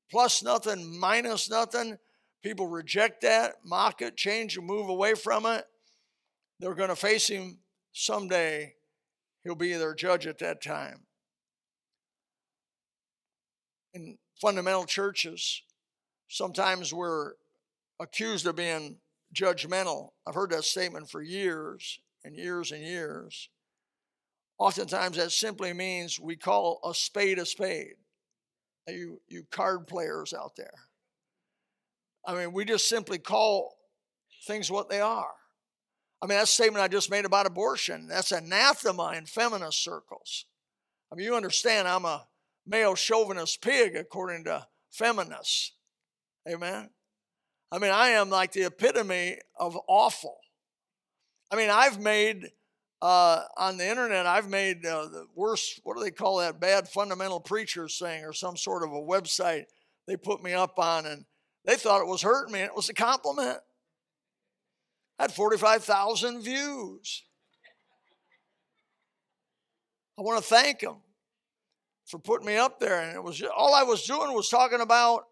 plus 0.10 0.42
nothing, 0.42 0.98
minus 1.00 1.50
nothing. 1.50 1.98
People 2.44 2.68
reject 2.68 3.22
that, 3.22 3.56
mock 3.66 4.02
it, 4.02 4.16
change, 4.16 4.58
and 4.58 4.66
move 4.66 4.88
away 4.88 5.16
from 5.16 5.46
it. 5.46 5.66
They're 6.60 6.75
going 6.75 6.90
to 6.90 6.96
face 6.96 7.28
him 7.28 7.58
someday. 7.94 8.74
He'll 9.44 9.56
be 9.56 9.74
their 9.74 9.96
judge 9.96 10.28
at 10.28 10.40
that 10.40 10.62
time. 10.62 11.02
In 13.94 14.18
fundamental 14.42 14.86
churches, 14.86 15.62
sometimes 16.28 16.94
we're 16.94 17.34
accused 18.00 18.48
of 18.48 18.56
being 18.56 18.98
judgmental. 19.34 20.10
I've 20.28 20.36
heard 20.36 20.52
that 20.52 20.64
statement 20.64 21.10
for 21.10 21.22
years 21.22 22.00
and 22.24 22.36
years 22.36 22.72
and 22.72 22.82
years. 22.82 23.50
Oftentimes, 24.58 25.18
that 25.18 25.32
simply 25.32 25.74
means 25.74 26.20
we 26.20 26.36
call 26.36 26.80
a 26.84 26.94
spade 26.94 27.40
a 27.40 27.46
spade. 27.46 27.96
You, 28.88 29.20
you 29.28 29.44
card 29.52 29.88
players 29.88 30.34
out 30.34 30.56
there. 30.58 30.74
I 32.26 32.36
mean, 32.36 32.54
we 32.54 32.66
just 32.66 32.88
simply 32.88 33.18
call 33.18 33.78
things 34.48 34.72
what 34.72 34.90
they 34.90 35.02
are. 35.02 35.34
I 36.24 36.25
mean, 36.25 36.38
that 36.38 36.48
statement 36.48 36.82
I 36.82 36.88
just 36.88 37.12
made 37.12 37.25
about 37.25 37.48
abortion, 37.48 38.08
that's 38.08 38.32
anathema 38.32 39.12
in 39.18 39.25
feminist 39.25 39.84
circles. 39.84 40.46
I 41.12 41.15
mean, 41.15 41.25
you 41.25 41.36
understand 41.36 41.86
I'm 41.86 42.06
a 42.06 42.25
male 42.65 42.96
chauvinist 42.96 43.62
pig 43.62 43.98
according 43.98 44.46
to 44.46 44.65
feminists. 44.89 45.74
Amen? 46.50 46.92
I 47.74 47.77
mean, 47.77 47.92
I 47.92 48.12
am 48.12 48.30
like 48.30 48.53
the 48.53 48.68
epitome 48.68 49.39
of 49.60 49.77
awful. 49.86 50.38
I 51.51 51.58
mean, 51.58 51.70
I've 51.70 52.00
made 52.00 52.51
uh, 53.01 53.42
on 53.58 53.75
the 53.75 53.89
internet, 53.89 54.25
I've 54.25 54.50
made 54.50 54.86
uh, 54.86 55.10
the 55.10 55.25
worst, 55.36 55.82
what 55.84 55.98
do 55.98 56.03
they 56.03 56.12
call 56.12 56.38
that, 56.38 56.58
bad 56.58 56.88
fundamental 56.88 57.42
preachers 57.42 58.00
thing 58.00 58.24
or 58.24 58.32
some 58.32 58.56
sort 58.56 58.84
of 58.84 58.94
a 58.94 58.94
website 58.94 59.65
they 60.08 60.15
put 60.15 60.42
me 60.42 60.53
up 60.53 60.80
on, 60.80 61.06
and 61.06 61.25
they 61.65 61.75
thought 61.75 62.00
it 62.00 62.08
was 62.08 62.22
hurting 62.22 62.53
me, 62.53 62.62
and 62.62 62.70
it 62.70 62.75
was 62.77 62.88
a 62.88 62.94
compliment. 62.94 63.60
Had 65.20 65.32
45,000 65.32 66.41
views. 66.41 67.24
I 70.17 70.22
want 70.22 70.41
to 70.41 70.48
thank 70.48 70.79
them 70.79 70.98
for 72.05 72.20
putting 72.20 72.48
me 72.48 72.58
up 72.58 72.79
there, 72.79 73.01
and 73.01 73.15
it 73.15 73.24
was 73.24 73.41
all 73.55 73.74
I 73.74 73.84
was 73.84 74.03
doing 74.03 74.34
was 74.34 74.50
talking 74.50 74.82
about 74.82 75.25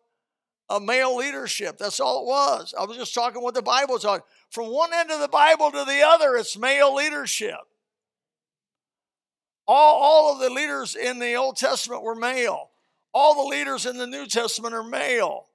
a 0.70 0.80
male 0.80 1.18
leadership. 1.18 1.78
That's 1.78 2.00
all 2.00 2.22
it 2.22 2.28
was. 2.28 2.74
I 2.80 2.86
was 2.86 2.98
just 2.98 3.14
talking 3.14 3.42
what 3.42 3.54
the 3.54 3.62
Bible 3.62 4.00
taught. 4.00 4.24
From 4.50 4.68
one 4.68 4.94
end 4.94 5.12
of 5.12 5.20
the 5.20 5.28
Bible 5.28 5.72
to 5.72 5.86
the 5.86 6.02
other, 6.04 6.36
it's 6.36 6.58
male 6.58 6.96
leadership. 6.96 7.60
All, 9.68 10.02
all 10.02 10.34
of 10.34 10.40
the 10.40 10.50
leaders 10.50 10.96
in 10.96 11.20
the 11.20 11.36
Old 11.36 11.58
Testament 11.58 12.04
were 12.04 12.16
male. 12.16 12.72
All 13.14 13.44
the 13.44 13.56
leaders 13.56 13.86
in 13.86 13.98
the 13.98 14.08
New 14.08 14.26
Testament 14.26 14.74
are 14.74 14.84
male. 14.84 15.48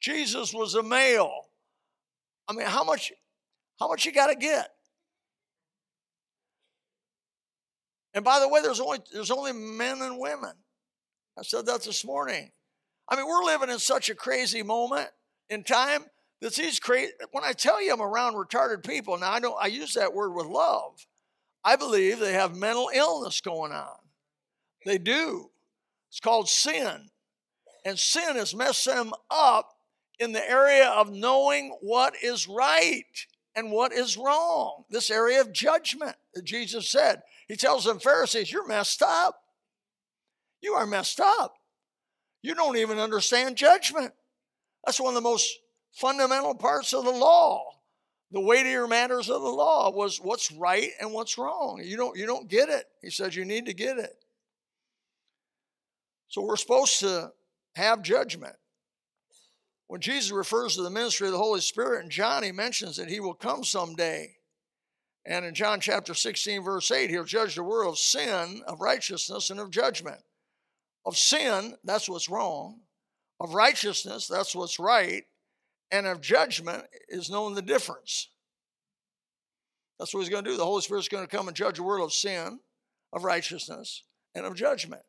Jesus 0.00 0.52
was 0.52 0.74
a 0.74 0.82
male. 0.82 1.46
I 2.48 2.52
mean, 2.52 2.66
how 2.66 2.84
much, 2.84 3.12
how 3.78 3.88
much 3.88 4.04
you 4.04 4.12
got 4.12 4.28
to 4.28 4.36
get? 4.36 4.68
And 8.14 8.24
by 8.24 8.38
the 8.38 8.48
way, 8.48 8.62
there's 8.62 8.80
only 8.80 8.98
there's 9.12 9.32
only 9.32 9.52
men 9.52 10.00
and 10.00 10.18
women. 10.18 10.52
I 11.38 11.42
said 11.42 11.66
that 11.66 11.82
this 11.82 12.04
morning. 12.04 12.52
I 13.08 13.16
mean, 13.16 13.26
we're 13.26 13.44
living 13.44 13.70
in 13.70 13.78
such 13.78 14.08
a 14.08 14.14
crazy 14.14 14.62
moment 14.62 15.08
in 15.50 15.64
time 15.64 16.04
that 16.40 16.54
these 16.54 16.78
crazy. 16.78 17.12
When 17.32 17.44
I 17.44 17.52
tell 17.52 17.82
you 17.82 17.92
I'm 17.92 18.00
around 18.00 18.34
retarded 18.34 18.86
people, 18.86 19.18
now 19.18 19.32
I 19.32 19.40
don't. 19.40 19.56
I 19.60 19.66
use 19.66 19.94
that 19.94 20.14
word 20.14 20.32
with 20.32 20.46
love. 20.46 21.06
I 21.64 21.76
believe 21.76 22.20
they 22.20 22.34
have 22.34 22.56
mental 22.56 22.90
illness 22.94 23.40
going 23.40 23.72
on. 23.72 23.96
They 24.86 24.98
do. 24.98 25.50
It's 26.10 26.20
called 26.20 26.48
sin, 26.48 27.08
and 27.84 27.98
sin 27.98 28.36
has 28.36 28.54
messed 28.54 28.84
them 28.84 29.12
up 29.30 29.70
in 30.20 30.32
the 30.32 30.48
area 30.48 30.88
of 30.88 31.10
knowing 31.10 31.76
what 31.80 32.14
is 32.22 32.46
right 32.46 33.26
and 33.56 33.70
what 33.70 33.92
is 33.92 34.16
wrong. 34.16 34.84
This 34.90 35.10
area 35.10 35.40
of 35.40 35.52
judgment 35.52 36.16
that 36.34 36.44
Jesus 36.44 36.88
said. 36.90 37.22
He 37.48 37.56
tells 37.56 37.84
them 37.84 37.98
Pharisees, 37.98 38.50
"You're 38.50 38.66
messed 38.66 39.02
up. 39.02 39.40
You 40.60 40.74
are 40.74 40.86
messed 40.86 41.20
up." 41.20 41.56
You 42.42 42.54
don't 42.54 42.76
even 42.76 42.98
understand 42.98 43.56
judgment. 43.56 44.12
That's 44.84 45.00
one 45.00 45.16
of 45.16 45.22
the 45.22 45.28
most 45.28 45.58
fundamental 45.92 46.54
parts 46.54 46.92
of 46.92 47.04
the 47.04 47.10
law. 47.10 47.80
The 48.32 48.40
weightier 48.40 48.88
matters 48.88 49.30
of 49.30 49.42
the 49.42 49.48
law 49.48 49.90
was 49.90 50.20
what's 50.20 50.50
right 50.50 50.90
and 51.00 51.12
what's 51.12 51.38
wrong. 51.38 51.80
You 51.82 51.96
don't, 51.96 52.18
you 52.18 52.26
don't 52.26 52.48
get 52.48 52.68
it. 52.68 52.84
He 53.00 53.10
says 53.10 53.36
you 53.36 53.44
need 53.44 53.66
to 53.66 53.74
get 53.74 53.96
it. 53.98 54.12
So 56.28 56.42
we're 56.42 56.56
supposed 56.56 56.98
to 57.00 57.32
have 57.76 58.02
judgment. 58.02 58.56
When 59.86 60.00
Jesus 60.00 60.30
refers 60.30 60.76
to 60.76 60.82
the 60.82 60.90
ministry 60.90 61.26
of 61.28 61.32
the 61.32 61.38
Holy 61.38 61.60
Spirit 61.60 62.04
in 62.04 62.10
John, 62.10 62.42
he 62.42 62.52
mentions 62.52 62.96
that 62.96 63.10
he 63.10 63.20
will 63.20 63.34
come 63.34 63.64
someday. 63.64 64.36
And 65.26 65.44
in 65.44 65.54
John 65.54 65.80
chapter 65.80 66.14
16, 66.14 66.62
verse 66.62 66.90
8, 66.90 67.10
he'll 67.10 67.24
judge 67.24 67.54
the 67.54 67.62
world 67.62 67.94
of 67.94 67.98
sin, 67.98 68.62
of 68.66 68.80
righteousness, 68.80 69.50
and 69.50 69.60
of 69.60 69.70
judgment. 69.70 70.20
Of 71.06 71.16
sin, 71.16 71.76
that's 71.84 72.08
what's 72.08 72.28
wrong. 72.28 72.80
Of 73.40 73.54
righteousness, 73.54 74.26
that's 74.26 74.54
what's 74.54 74.78
right. 74.78 75.24
And 75.90 76.06
of 76.06 76.20
judgment 76.20 76.84
is 77.08 77.30
knowing 77.30 77.54
the 77.54 77.62
difference. 77.62 78.28
That's 79.98 80.12
what 80.12 80.20
he's 80.20 80.28
going 80.28 80.44
to 80.44 80.50
do. 80.50 80.56
The 80.56 80.64
Holy 80.64 80.82
Spirit's 80.82 81.08
going 81.08 81.26
to 81.26 81.36
come 81.36 81.48
and 81.48 81.56
judge 81.56 81.76
the 81.76 81.82
world 81.82 82.04
of 82.04 82.12
sin, 82.12 82.58
of 83.12 83.24
righteousness, 83.24 84.02
and 84.34 84.44
of 84.44 84.54
judgment. 84.54 85.02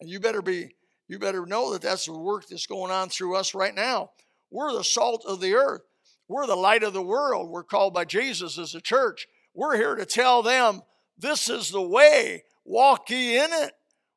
And 0.00 0.08
you 0.08 0.20
better 0.20 0.42
be, 0.42 0.76
you 1.12 1.18
better 1.18 1.44
know 1.44 1.72
that 1.74 1.82
that's 1.82 2.06
the 2.06 2.18
work 2.18 2.48
that's 2.48 2.64
going 2.64 2.90
on 2.90 3.10
through 3.10 3.36
us 3.36 3.54
right 3.54 3.74
now. 3.74 4.12
We're 4.50 4.72
the 4.72 4.82
salt 4.82 5.26
of 5.28 5.42
the 5.42 5.52
earth. 5.52 5.82
We're 6.26 6.46
the 6.46 6.56
light 6.56 6.82
of 6.82 6.94
the 6.94 7.02
world. 7.02 7.50
We're 7.50 7.64
called 7.64 7.92
by 7.92 8.06
Jesus 8.06 8.56
as 8.56 8.74
a 8.74 8.80
church. 8.80 9.26
We're 9.52 9.76
here 9.76 9.94
to 9.94 10.06
tell 10.06 10.42
them 10.42 10.80
this 11.18 11.50
is 11.50 11.68
the 11.68 11.82
way. 11.82 12.44
Walk 12.64 13.10
ye 13.10 13.36
in 13.36 13.52
it. 13.52 13.72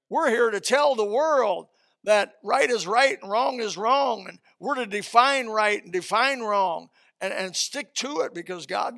We're 0.10 0.30
here 0.30 0.50
to 0.50 0.62
tell 0.62 0.96
the 0.96 1.04
world 1.04 1.68
that 2.06 2.36
right 2.46 2.70
is 2.70 2.88
right 2.88 3.22
and 3.22 3.30
wrong 3.30 3.60
is 3.60 3.76
wrong. 3.76 4.28
And 4.30 4.40
we're 4.62 4.76
to 4.76 4.86
define 4.86 5.48
right 5.48 5.84
and 5.84 5.92
define 5.92 6.40
wrong 6.40 6.88
and, 7.20 7.34
and 7.34 7.54
stick 7.54 7.94
to 7.96 8.22
it 8.22 8.34
because 8.34 8.68
God 8.68 8.94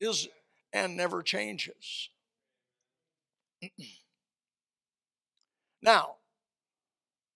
is 0.00 0.26
and 0.72 0.96
never 0.96 1.22
changes. 1.22 2.08
now, 5.82 6.14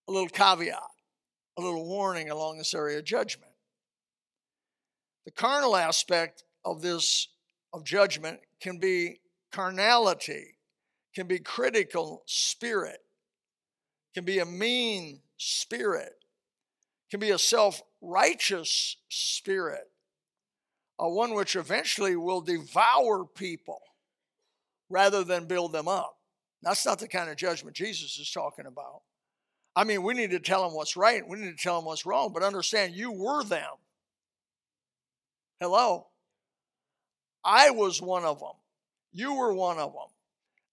a 0.09 0.13
little 0.13 0.29
caveat, 0.29 0.79
a 1.59 1.63
little 1.63 1.87
warning 1.87 2.31
along 2.31 2.59
this 2.59 2.75
area 2.75 2.99
of 2.99 3.05
judgment. 3.05 3.53
The 5.25 5.33
carnal 5.33 5.77
aspect 5.77 6.45
of 6.65 6.83
this 6.83 7.29
of 7.73 7.85
judgment 7.85 8.41
can 8.61 8.79
be 8.79 9.21
carnality, 9.53 10.59
can 11.15 11.27
be 11.27 11.39
critical 11.39 12.23
spirit, 12.27 13.01
can 14.15 14.25
be 14.25 14.39
a 14.39 14.47
mean 14.47 15.21
spirit, 15.37 16.15
can 17.11 17.21
be 17.21 17.31
a 17.31 17.39
self 17.39 17.83
righteous 18.01 18.97
spirit, 19.09 19.91
a 20.99 21.11
one 21.11 21.35
which 21.35 21.57
eventually 21.57 22.17
will 22.17 22.41
devour 22.41 23.25
people 23.25 23.81
rather 24.89 25.25
than 25.25 25.47
build 25.47 25.73
them 25.73 25.89
up. 25.89 26.17
That's 26.63 26.87
not 26.87 26.99
the 26.99 27.09
kind 27.09 27.29
of 27.29 27.37
judgment 27.37 27.77
Jesus 27.77 28.19
is 28.19 28.31
talking 28.31 28.67
about. 28.67 29.03
I 29.77 29.85
mean, 29.85 30.03
we 30.03 30.15
need 30.15 30.31
to 30.31 30.41
tell 30.41 30.65
them 30.65 30.75
what's 30.75 30.97
right, 30.97 31.23
we 31.29 31.39
need 31.39 31.57
to 31.57 31.63
tell 31.63 31.77
them 31.77 31.85
what's 31.85 32.07
wrong, 32.07 32.33
but 32.33 32.43
understand 32.43 32.95
you 32.95 33.13
were 33.13 33.45
them. 33.45 33.75
Hello? 35.61 36.07
I 37.45 37.71
was 37.71 38.03
one 38.03 38.25
of 38.25 38.41
them. 38.41 38.57
You 39.13 39.35
were 39.35 39.55
one 39.55 39.79
of 39.79 39.93
them. 39.93 40.09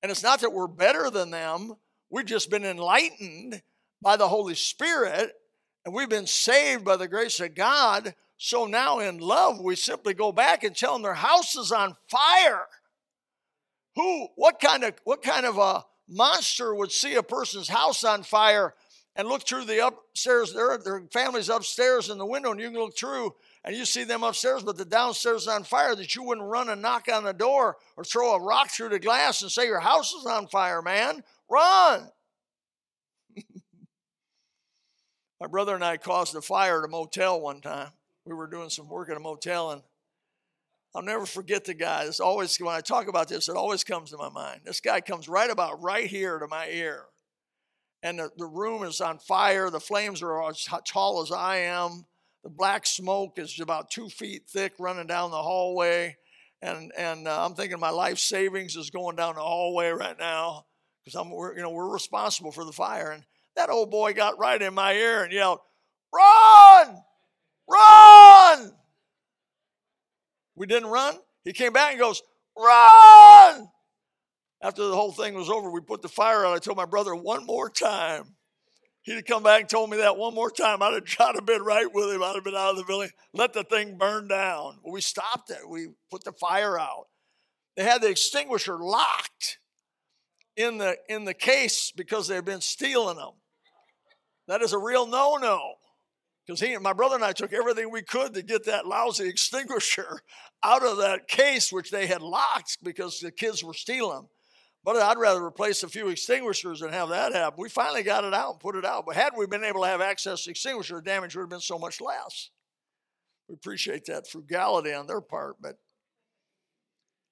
And 0.01 0.11
it's 0.11 0.23
not 0.23 0.41
that 0.41 0.53
we're 0.53 0.67
better 0.67 1.09
than 1.09 1.29
them, 1.29 1.75
We've 2.13 2.27
just 2.27 2.51
been 2.51 2.63
enlightened 2.63 3.63
by 3.99 4.17
the 4.17 4.27
Holy 4.27 4.53
Spirit 4.53 5.33
and 5.83 5.95
we've 5.95 6.09
been 6.09 6.27
saved 6.27 6.85
by 6.85 6.95
the 6.95 7.07
grace 7.07 7.39
of 7.39 7.55
God. 7.55 8.13
So 8.37 8.67
now 8.67 8.99
in 8.99 9.17
love, 9.17 9.59
we 9.59 9.75
simply 9.75 10.13
go 10.13 10.31
back 10.31 10.63
and 10.63 10.75
tell 10.75 10.93
them 10.93 11.01
their 11.01 11.15
house 11.15 11.55
is 11.55 11.71
on 11.71 11.95
fire. 12.07 12.67
who, 13.95 14.27
what 14.35 14.59
kind 14.59 14.83
of, 14.83 14.93
what 15.05 15.23
kind 15.23 15.47
of 15.47 15.57
a 15.57 15.85
monster 16.07 16.75
would 16.75 16.91
see 16.91 17.15
a 17.15 17.23
person's 17.23 17.69
house 17.69 18.03
on 18.03 18.21
fire 18.21 18.75
and 19.15 19.27
look 19.27 19.47
through 19.47 19.65
the 19.65 19.85
upstairs, 19.85 20.53
their, 20.53 20.77
their 20.77 21.03
family's 21.11 21.49
upstairs 21.49 22.09
in 22.09 22.17
the 22.17 22.25
window, 22.25 22.51
and 22.51 22.59
you 22.59 22.71
can 22.71 22.79
look 22.79 22.97
through 22.97 23.35
and 23.63 23.75
you 23.75 23.85
see 23.85 24.03
them 24.03 24.23
upstairs, 24.23 24.63
but 24.63 24.77
the 24.77 24.85
downstairs 24.85 25.43
is 25.43 25.47
on 25.47 25.63
fire, 25.63 25.95
that 25.95 26.15
you 26.15 26.23
wouldn't 26.23 26.47
run 26.47 26.69
and 26.69 26.81
knock 26.81 27.05
on 27.11 27.23
the 27.23 27.33
door 27.33 27.77
or 27.95 28.03
throw 28.03 28.33
a 28.33 28.41
rock 28.41 28.69
through 28.69 28.89
the 28.89 28.99
glass 28.99 29.41
and 29.41 29.51
say, 29.51 29.65
Your 29.65 29.79
house 29.79 30.11
is 30.13 30.25
on 30.25 30.47
fire, 30.47 30.81
man. 30.81 31.23
Run. 31.49 32.09
My 35.39 35.47
brother 35.47 35.75
and 35.75 35.83
I 35.83 35.97
caused 35.97 36.35
a 36.35 36.41
fire 36.41 36.79
at 36.79 36.85
a 36.85 36.89
motel 36.89 37.39
one 37.39 37.61
time. 37.61 37.89
We 38.25 38.33
were 38.33 38.47
doing 38.47 38.69
some 38.69 38.89
work 38.89 39.09
at 39.09 39.17
a 39.17 39.21
motel, 39.21 39.71
and 39.71 39.81
I'll 40.95 41.01
never 41.01 41.25
forget 41.25 41.63
the 41.65 41.73
guy. 41.73 42.05
This 42.05 42.19
always, 42.19 42.57
when 42.57 42.75
I 42.75 42.81
talk 42.81 43.07
about 43.07 43.29
this, 43.29 43.47
it 43.47 43.55
always 43.55 43.83
comes 43.83 44.11
to 44.11 44.17
my 44.17 44.29
mind. 44.29 44.61
This 44.65 44.81
guy 44.81 44.99
comes 45.01 45.29
right 45.29 45.49
about 45.49 45.81
right 45.81 46.07
here 46.07 46.37
to 46.39 46.47
my 46.47 46.67
ear. 46.67 47.05
And 48.03 48.19
the, 48.19 48.29
the 48.37 48.45
room 48.45 48.83
is 48.83 48.99
on 48.99 49.17
fire. 49.17 49.69
The 49.69 49.79
flames 49.79 50.21
are 50.21 50.49
as 50.49 50.67
tall 50.85 51.21
as 51.21 51.31
I 51.31 51.57
am. 51.59 52.05
The 52.43 52.49
black 52.49 52.85
smoke 52.85 53.39
is 53.39 53.57
about 53.61 53.89
two 53.89 54.09
feet 54.09 54.43
thick 54.49 54.73
running 54.77 55.07
down 55.07 55.31
the 55.31 55.41
hallway. 55.41 56.17
And, 56.61 56.91
and 56.97 57.27
uh, 57.27 57.45
I'm 57.45 57.55
thinking 57.55 57.79
my 57.79 57.89
life 57.89 58.19
savings 58.19 58.75
is 58.75 58.89
going 58.89 59.15
down 59.15 59.35
the 59.35 59.41
hallway 59.41 59.89
right 59.89 60.17
now 60.19 60.65
because 61.03 61.15
I'm, 61.19 61.31
we're, 61.31 61.55
you 61.55 61.61
know, 61.61 61.71
we're 61.71 61.91
responsible 61.91 62.51
for 62.51 62.65
the 62.65 62.73
fire. 62.73 63.11
And 63.11 63.23
that 63.55 63.69
old 63.69 63.89
boy 63.89 64.13
got 64.13 64.37
right 64.37 64.61
in 64.61 64.73
my 64.73 64.93
ear 64.93 65.23
and 65.23 65.31
yelled, 65.31 65.59
Run! 66.13 67.01
Run! 67.69 68.73
We 70.55 70.67
didn't 70.67 70.89
run. 70.89 71.15
He 71.45 71.53
came 71.53 71.73
back 71.73 71.91
and 71.91 71.99
goes, 71.99 72.21
Run! 72.57 73.69
After 74.63 74.87
the 74.87 74.95
whole 74.95 75.11
thing 75.11 75.33
was 75.33 75.49
over, 75.49 75.69
we 75.69 75.81
put 75.81 76.01
the 76.01 76.07
fire 76.07 76.45
out. 76.45 76.55
I 76.55 76.59
told 76.59 76.77
my 76.77 76.85
brother 76.85 77.13
one 77.13 77.45
more 77.45 77.69
time. 77.69 78.35
He'd 79.01 79.15
have 79.15 79.25
come 79.25 79.43
back 79.43 79.59
and 79.59 79.69
told 79.69 79.89
me 79.89 79.97
that 79.97 80.15
one 80.15 80.33
more 80.33 80.49
time. 80.49 80.81
I'd 80.81 80.93
have 80.93 81.35
to 81.35 81.41
been 81.41 81.61
right 81.61 81.93
with 81.93 82.09
him. 82.09 82.23
I'd 82.23 82.35
have 82.35 82.45
been 82.45 82.55
out 82.55 82.71
of 82.71 82.77
the 82.77 82.85
building, 82.85 83.09
let 83.33 83.51
the 83.51 83.65
thing 83.65 83.97
burn 83.97 84.29
down. 84.29 84.79
we 84.89 85.01
stopped 85.01 85.49
it. 85.49 85.67
We 85.67 85.89
put 86.09 86.23
the 86.23 86.31
fire 86.31 86.79
out. 86.79 87.07
They 87.75 87.83
had 87.83 88.01
the 88.01 88.09
extinguisher 88.09 88.77
locked 88.77 89.59
in 90.55 90.77
the 90.77 90.95
in 91.09 91.25
the 91.25 91.33
case 91.33 91.91
because 91.93 92.29
they 92.29 92.35
had 92.35 92.45
been 92.45 92.61
stealing 92.61 93.17
them. 93.17 93.33
That 94.47 94.61
is 94.61 94.71
a 94.71 94.77
real 94.77 95.05
no-no. 95.05 95.73
Because 96.45 96.61
he 96.61 96.77
my 96.77 96.93
brother 96.93 97.15
and 97.15 97.25
I 97.25 97.33
took 97.33 97.51
everything 97.51 97.91
we 97.91 98.03
could 98.03 98.33
to 98.35 98.41
get 98.41 98.65
that 98.65 98.85
lousy 98.85 99.27
extinguisher 99.27 100.21
out 100.63 100.85
of 100.85 100.97
that 100.97 101.27
case, 101.27 101.73
which 101.73 101.91
they 101.91 102.07
had 102.07 102.21
locked 102.21 102.77
because 102.81 103.19
the 103.19 103.31
kids 103.31 103.61
were 103.61 103.73
stealing. 103.73 104.27
But 104.83 104.97
I'd 104.97 105.17
rather 105.17 105.43
replace 105.43 105.83
a 105.83 105.87
few 105.87 106.09
extinguishers 106.09 106.81
than 106.81 106.91
have 106.91 107.09
that 107.09 107.33
happen. 107.33 107.61
We 107.61 107.69
finally 107.69 108.03
got 108.03 108.25
it 108.25 108.33
out 108.33 108.51
and 108.51 108.59
put 108.59 108.75
it 108.75 108.83
out. 108.83 109.05
But 109.05 109.15
had 109.15 109.31
we 109.37 109.47
been 109.47 109.63
able 109.63 109.81
to 109.81 109.87
have 109.87 110.01
access 110.01 110.43
to 110.43 110.49
extinguisher, 110.49 110.95
the 110.95 111.01
damage 111.01 111.35
would 111.35 111.43
have 111.43 111.49
been 111.49 111.61
so 111.61 111.79
much 111.79 112.01
less. 112.01 112.49
We 113.47 113.55
appreciate 113.55 114.05
that 114.05 114.27
frugality 114.27 114.93
on 114.93 115.07
their 115.07 115.21
part, 115.21 115.57
but 115.61 115.77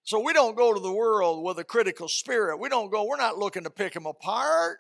so 0.03 0.20
we 0.20 0.34
don't 0.34 0.58
go 0.58 0.74
to 0.74 0.79
the 0.79 0.91
world 0.91 1.43
with 1.43 1.60
a 1.60 1.63
critical 1.63 2.08
spirit. 2.08 2.60
We 2.60 2.70
don't 2.70 2.91
go, 2.91 3.05
we're 3.05 3.17
not 3.17 3.38
looking 3.38 3.63
to 3.63 3.70
pick 3.70 3.93
them 3.93 4.05
apart. 4.05 4.79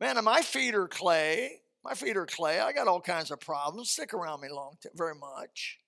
Man, 0.00 0.22
my 0.24 0.42
feet 0.42 0.74
are 0.74 0.88
clay. 0.88 1.60
My 1.84 1.94
feet 1.94 2.16
are 2.16 2.26
clay. 2.26 2.60
I 2.60 2.72
got 2.72 2.88
all 2.88 3.00
kinds 3.00 3.30
of 3.30 3.40
problems. 3.40 3.90
Stick 3.90 4.12
around 4.12 4.40
me 4.40 4.48
long, 4.50 4.76
t- 4.82 4.88
very 4.94 5.14
much. 5.14 5.78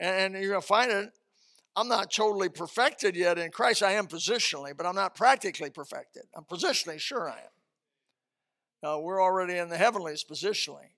And, 0.00 0.34
you're 0.34 0.50
going 0.50 0.60
to 0.60 0.66
find 0.66 0.90
it. 0.90 1.12
I'm 1.76 1.88
not 1.88 2.10
totally 2.10 2.48
perfected 2.48 3.14
yet 3.14 3.38
in 3.38 3.50
Christ. 3.50 3.82
I 3.82 3.92
am 3.92 4.06
positionally, 4.06 4.74
but 4.74 4.86
I'm 4.86 4.94
not 4.94 5.14
practically 5.14 5.68
perfected. 5.68 6.22
I'm 6.34 6.44
positionally 6.44 6.98
sure 6.98 7.28
I 7.28 7.38
am. 7.38 8.88
Uh, 8.88 8.98
we're 8.98 9.22
already 9.22 9.58
in 9.58 9.68
the 9.68 9.76
heavenlies 9.76 10.24
positionally. 10.24 10.88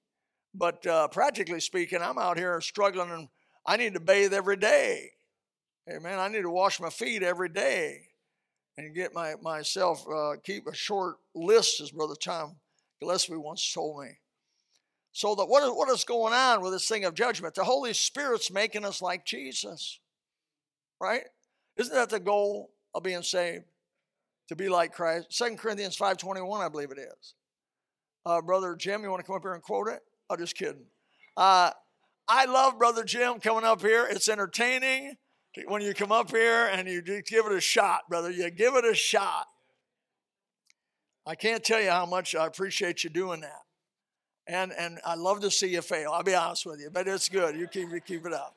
But 0.54 0.86
uh, 0.86 1.08
practically 1.08 1.60
speaking, 1.60 2.00
I'm 2.00 2.18
out 2.18 2.38
here 2.38 2.60
struggling 2.60 3.10
and 3.10 3.28
I 3.66 3.76
need 3.76 3.94
to 3.94 4.00
bathe 4.00 4.32
every 4.32 4.56
day. 4.56 5.10
Amen. 5.90 6.18
I 6.18 6.28
need 6.28 6.42
to 6.42 6.50
wash 6.50 6.80
my 6.80 6.90
feet 6.90 7.22
every 7.22 7.48
day 7.48 8.08
and 8.76 8.94
get 8.94 9.14
my 9.14 9.34
myself 9.42 10.06
uh, 10.08 10.36
keep 10.42 10.66
a 10.66 10.74
short 10.74 11.16
list, 11.34 11.80
as 11.80 11.90
Brother 11.90 12.14
Tom 12.14 12.56
Gillespie 13.00 13.36
once 13.36 13.72
told 13.72 14.02
me. 14.02 14.18
So 15.12 15.34
that 15.34 15.46
what 15.46 15.64
is, 15.64 15.70
what 15.70 15.88
is 15.90 16.04
going 16.04 16.32
on 16.32 16.60
with 16.60 16.72
this 16.72 16.86
thing 16.86 17.04
of 17.04 17.14
judgment? 17.14 17.54
The 17.54 17.64
Holy 17.64 17.92
Spirit's 17.92 18.50
making 18.50 18.84
us 18.84 19.02
like 19.02 19.24
Jesus, 19.24 19.98
right? 21.00 21.22
Isn't 21.76 21.94
that 21.94 22.10
the 22.10 22.20
goal 22.20 22.70
of 22.94 23.02
being 23.02 23.22
saved? 23.22 23.64
To 24.48 24.56
be 24.56 24.68
like 24.70 24.92
Christ. 24.92 25.26
Second 25.30 25.58
Corinthians 25.58 25.96
5.21, 25.96 26.60
I 26.64 26.68
believe 26.68 26.90
it 26.90 26.98
is. 26.98 27.34
Uh, 28.24 28.40
Brother 28.40 28.74
Jim, 28.74 29.02
you 29.02 29.10
want 29.10 29.20
to 29.20 29.26
come 29.26 29.36
up 29.36 29.42
here 29.42 29.52
and 29.52 29.62
quote 29.62 29.88
it? 29.88 30.00
I'm 30.30 30.34
oh, 30.34 30.36
just 30.36 30.56
kidding. 30.56 30.86
Uh, 31.36 31.70
I 32.26 32.44
love 32.46 32.78
Brother 32.78 33.04
Jim 33.04 33.40
coming 33.40 33.64
up 33.64 33.80
here. 33.80 34.06
It's 34.10 34.28
entertaining 34.28 35.16
when 35.66 35.82
you 35.82 35.94
come 35.94 36.12
up 36.12 36.30
here 36.30 36.66
and 36.66 36.86
you 36.88 37.02
give 37.02 37.46
it 37.46 37.52
a 37.52 37.60
shot, 37.60 38.02
brother. 38.08 38.30
You 38.30 38.50
give 38.50 38.74
it 38.74 38.84
a 38.84 38.94
shot. 38.94 39.46
I 41.26 41.34
can't 41.34 41.64
tell 41.64 41.80
you 41.80 41.90
how 41.90 42.06
much 42.06 42.34
I 42.34 42.46
appreciate 42.46 43.04
you 43.04 43.10
doing 43.10 43.40
that. 43.40 43.62
And 44.46 44.72
and 44.72 44.98
I 45.04 45.14
love 45.14 45.40
to 45.40 45.50
see 45.50 45.68
you 45.68 45.82
fail. 45.82 46.12
I'll 46.12 46.22
be 46.22 46.34
honest 46.34 46.64
with 46.64 46.80
you, 46.80 46.90
but 46.90 47.06
it's 47.06 47.28
good. 47.28 47.54
You 47.54 47.66
keep 47.66 47.90
you 47.90 48.00
keep 48.00 48.24
it 48.24 48.32
up. 48.32 48.54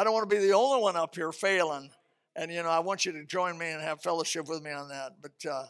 I 0.00 0.04
don't 0.04 0.14
want 0.14 0.28
to 0.28 0.34
be 0.34 0.40
the 0.40 0.54
only 0.54 0.80
one 0.80 0.96
up 0.96 1.14
here 1.14 1.32
failing. 1.32 1.90
And 2.34 2.50
you 2.50 2.62
know, 2.62 2.70
I 2.70 2.78
want 2.78 3.04
you 3.04 3.12
to 3.12 3.24
join 3.24 3.58
me 3.58 3.70
and 3.70 3.82
have 3.82 4.00
fellowship 4.00 4.48
with 4.48 4.62
me 4.62 4.70
on 4.70 4.88
that. 4.88 5.12
But 5.20 5.50
uh, 5.50 5.66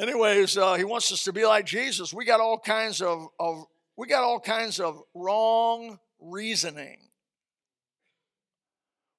anyways, 0.00 0.56
uh, 0.56 0.74
he 0.74 0.84
wants 0.84 1.10
us 1.12 1.24
to 1.24 1.32
be 1.32 1.46
like 1.46 1.64
Jesus. 1.64 2.12
We 2.12 2.24
got 2.24 2.40
all 2.40 2.58
kinds 2.58 3.00
of, 3.00 3.28
of 3.40 3.64
we 3.96 4.06
got 4.08 4.24
all 4.24 4.40
kinds 4.40 4.80
of 4.80 5.00
wrong 5.14 5.98
reasoning 6.20 6.98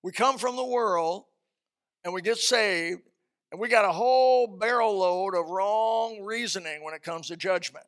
we 0.04 0.12
come 0.12 0.38
from 0.38 0.58
the 0.58 0.66
world 0.66 1.24
and 2.04 2.14
we 2.14 2.22
get 2.22 2.38
saved, 2.38 3.02
and 3.52 3.62
we 3.62 3.70
got 3.70 3.86
a 3.86 3.92
whole 3.92 4.48
barrel 4.48 5.00
load 5.00 5.34
of 5.34 5.50
wrong 5.50 6.22
reasoning 6.22 6.84
when 6.84 6.94
it 6.94 7.02
comes 7.02 7.30
to 7.30 7.38
judgment. 7.38 7.86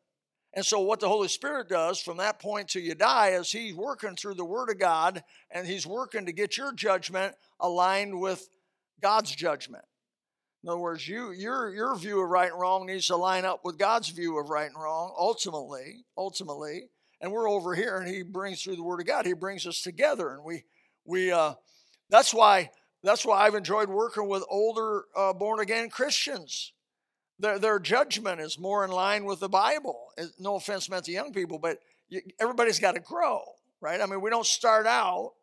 And 0.55 0.65
so, 0.65 0.79
what 0.79 1.01
the 1.01 1.09
Holy 1.09 1.27
Spirit 1.27 1.67
does 1.67 1.99
from 1.99 2.17
that 2.17 2.39
point 2.39 2.69
till 2.69 2.81
you 2.81 2.95
die 2.95 3.29
is 3.29 3.51
He's 3.51 3.75
working 3.75 4.15
through 4.15 4.35
the 4.35 4.45
Word 4.45 4.69
of 4.69 4.79
God 4.79 5.23
and 5.51 5.67
He's 5.67 5.85
working 5.85 6.25
to 6.25 6.31
get 6.31 6.57
your 6.57 6.71
judgment 6.73 7.35
aligned 7.59 8.19
with 8.19 8.47
God's 9.01 9.35
judgment. 9.35 9.83
In 10.63 10.69
other 10.69 10.79
words, 10.79 11.07
you, 11.07 11.31
your, 11.31 11.75
your 11.75 11.95
view 11.95 12.21
of 12.21 12.29
right 12.29 12.51
and 12.51 12.59
wrong 12.59 12.87
needs 12.87 13.07
to 13.07 13.17
line 13.17 13.45
up 13.45 13.61
with 13.63 13.77
God's 13.77 14.09
view 14.09 14.39
of 14.39 14.49
right 14.49 14.67
and 14.67 14.81
wrong, 14.81 15.13
ultimately, 15.15 16.05
ultimately. 16.17 16.85
And 17.21 17.31
we're 17.31 17.49
over 17.49 17.75
here, 17.75 17.99
and 17.99 18.07
He 18.07 18.23
brings 18.23 18.63
through 18.63 18.77
the 18.77 18.83
Word 18.83 19.01
of 19.01 19.05
God, 19.05 19.25
He 19.25 19.33
brings 19.33 19.67
us 19.67 19.81
together, 19.81 20.33
and 20.33 20.43
we, 20.43 20.63
we, 21.05 21.31
uh, 21.31 21.53
that's 22.09 22.33
why 22.33 22.71
that's 23.03 23.23
why 23.23 23.45
I've 23.45 23.53
enjoyed 23.53 23.87
working 23.87 24.27
with 24.27 24.43
older 24.49 25.03
uh, 25.15 25.31
born 25.33 25.59
again 25.59 25.89
Christians. 25.89 26.73
Their, 27.39 27.59
their 27.59 27.79
judgment 27.79 28.39
is 28.39 28.57
more 28.57 28.85
in 28.85 28.91
line 28.91 29.25
with 29.25 29.39
the 29.39 29.49
Bible. 29.49 30.07
No 30.39 30.55
offense 30.55 30.89
meant 30.89 31.05
to 31.05 31.11
young 31.11 31.33
people, 31.33 31.59
but 31.59 31.79
you, 32.07 32.21
everybody's 32.39 32.79
got 32.79 32.93
to 32.93 33.01
grow, 33.01 33.41
right? 33.81 33.99
I 33.99 34.05
mean, 34.05 34.21
we 34.21 34.29
don't 34.29 34.45
start 34.45 34.87
out 34.87 35.33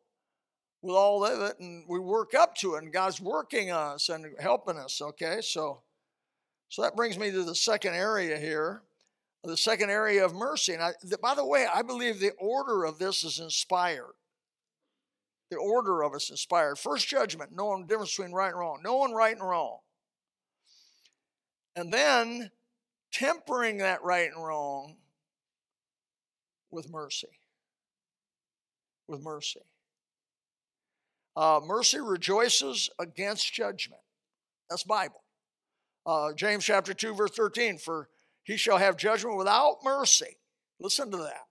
with 0.80 0.96
all 0.96 1.24
of 1.24 1.42
it 1.42 1.60
and 1.60 1.84
we 1.88 2.00
work 2.00 2.34
up 2.34 2.56
to 2.56 2.74
it, 2.74 2.82
and 2.82 2.92
God's 2.92 3.20
working 3.20 3.70
us 3.70 4.08
and 4.08 4.26
helping 4.40 4.78
us, 4.78 5.00
okay? 5.00 5.40
So, 5.42 5.82
so 6.68 6.82
that 6.82 6.96
brings 6.96 7.18
me 7.18 7.30
to 7.30 7.44
the 7.44 7.54
second 7.54 7.94
area 7.94 8.38
here, 8.38 8.82
the 9.44 9.56
second 9.56 9.90
area 9.90 10.24
of 10.24 10.34
mercy. 10.34 10.72
And 10.72 10.82
I, 10.82 10.92
by 11.20 11.34
the 11.34 11.46
way, 11.46 11.66
I 11.72 11.82
believe 11.82 12.18
the 12.20 12.32
order 12.38 12.84
of 12.84 12.98
this 12.98 13.22
is 13.22 13.38
inspired 13.38 14.14
the 15.52 15.58
order 15.58 16.02
of 16.02 16.14
us 16.14 16.30
inspired. 16.30 16.78
First 16.78 17.06
judgment, 17.06 17.50
knowing 17.54 17.82
the 17.82 17.86
difference 17.86 18.16
between 18.16 18.32
right 18.32 18.48
and 18.48 18.58
wrong, 18.58 18.80
knowing 18.82 19.12
right 19.12 19.36
and 19.36 19.46
wrong. 19.46 19.78
And 21.74 21.92
then 21.92 22.50
tempering 23.12 23.78
that 23.78 24.02
right 24.02 24.30
and 24.34 24.44
wrong 24.44 24.96
with 26.70 26.90
mercy. 26.90 27.28
With 29.08 29.22
mercy. 29.22 29.60
Uh, 31.34 31.60
mercy 31.64 32.00
rejoices 32.00 32.90
against 32.98 33.52
judgment. 33.52 34.02
That's 34.68 34.84
Bible. 34.84 35.22
Uh, 36.04 36.32
James 36.34 36.64
chapter 36.64 36.92
2, 36.92 37.14
verse 37.14 37.30
13, 37.30 37.78
for 37.78 38.08
he 38.42 38.56
shall 38.56 38.78
have 38.78 38.96
judgment 38.96 39.36
without 39.36 39.78
mercy. 39.82 40.38
Listen 40.80 41.10
to 41.10 41.18
that. 41.18 41.46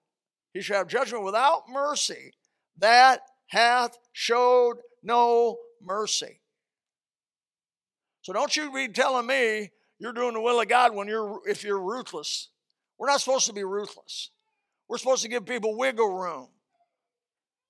He 0.54 0.62
shall 0.62 0.80
have 0.80 0.88
judgment 0.88 1.24
without 1.24 1.64
mercy 1.70 2.34
that 2.78 3.22
hath 3.48 3.98
showed 4.12 4.78
no 5.02 5.58
mercy. 5.82 6.42
So 8.22 8.34
don't 8.34 8.56
you 8.56 8.72
be 8.72 8.88
telling 8.90 9.26
me 9.26 9.72
you're 10.02 10.14
doing 10.14 10.34
the 10.34 10.42
will 10.42 10.60
of 10.60 10.68
God 10.68 10.96
when 10.96 11.08
you're 11.08 11.42
if 11.46 11.64
you're 11.64 11.80
ruthless. 11.80 12.50
We're 12.98 13.06
not 13.08 13.22
supposed 13.22 13.46
to 13.46 13.54
be 13.54 13.64
ruthless. 13.64 14.32
We're 14.90 14.98
supposed 14.98 15.22
to 15.22 15.30
give 15.30 15.46
people 15.46 15.78
wiggle 15.78 16.10
room 16.12 16.48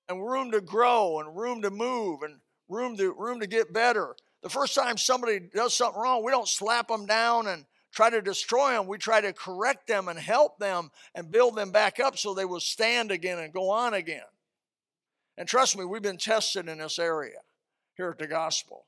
and 0.08 0.26
room 0.26 0.50
to 0.52 0.62
grow 0.62 1.20
and 1.20 1.36
room 1.36 1.60
to 1.60 1.70
move 1.70 2.22
and 2.22 2.36
room 2.70 2.96
to 2.96 3.12
room 3.12 3.40
to 3.40 3.46
get 3.46 3.74
better. 3.74 4.16
The 4.42 4.48
first 4.48 4.74
time 4.74 4.96
somebody 4.96 5.40
does 5.40 5.74
something 5.74 6.00
wrong, 6.00 6.24
we 6.24 6.32
don't 6.32 6.48
slap 6.48 6.88
them 6.88 7.04
down 7.04 7.48
and 7.48 7.66
try 7.92 8.08
to 8.08 8.22
destroy 8.22 8.72
them. 8.72 8.86
We 8.86 8.96
try 8.96 9.20
to 9.20 9.34
correct 9.34 9.86
them 9.86 10.08
and 10.08 10.18
help 10.18 10.58
them 10.58 10.90
and 11.14 11.30
build 11.30 11.54
them 11.54 11.70
back 11.70 12.00
up 12.00 12.16
so 12.16 12.32
they 12.32 12.46
will 12.46 12.60
stand 12.60 13.10
again 13.10 13.40
and 13.40 13.52
go 13.52 13.68
on 13.68 13.92
again. 13.92 14.22
And 15.36 15.46
trust 15.46 15.76
me, 15.76 15.84
we've 15.84 16.00
been 16.00 16.16
tested 16.16 16.66
in 16.66 16.78
this 16.78 16.98
area 16.98 17.40
here 17.94 18.08
at 18.08 18.18
the 18.18 18.26
gospel. 18.26 18.86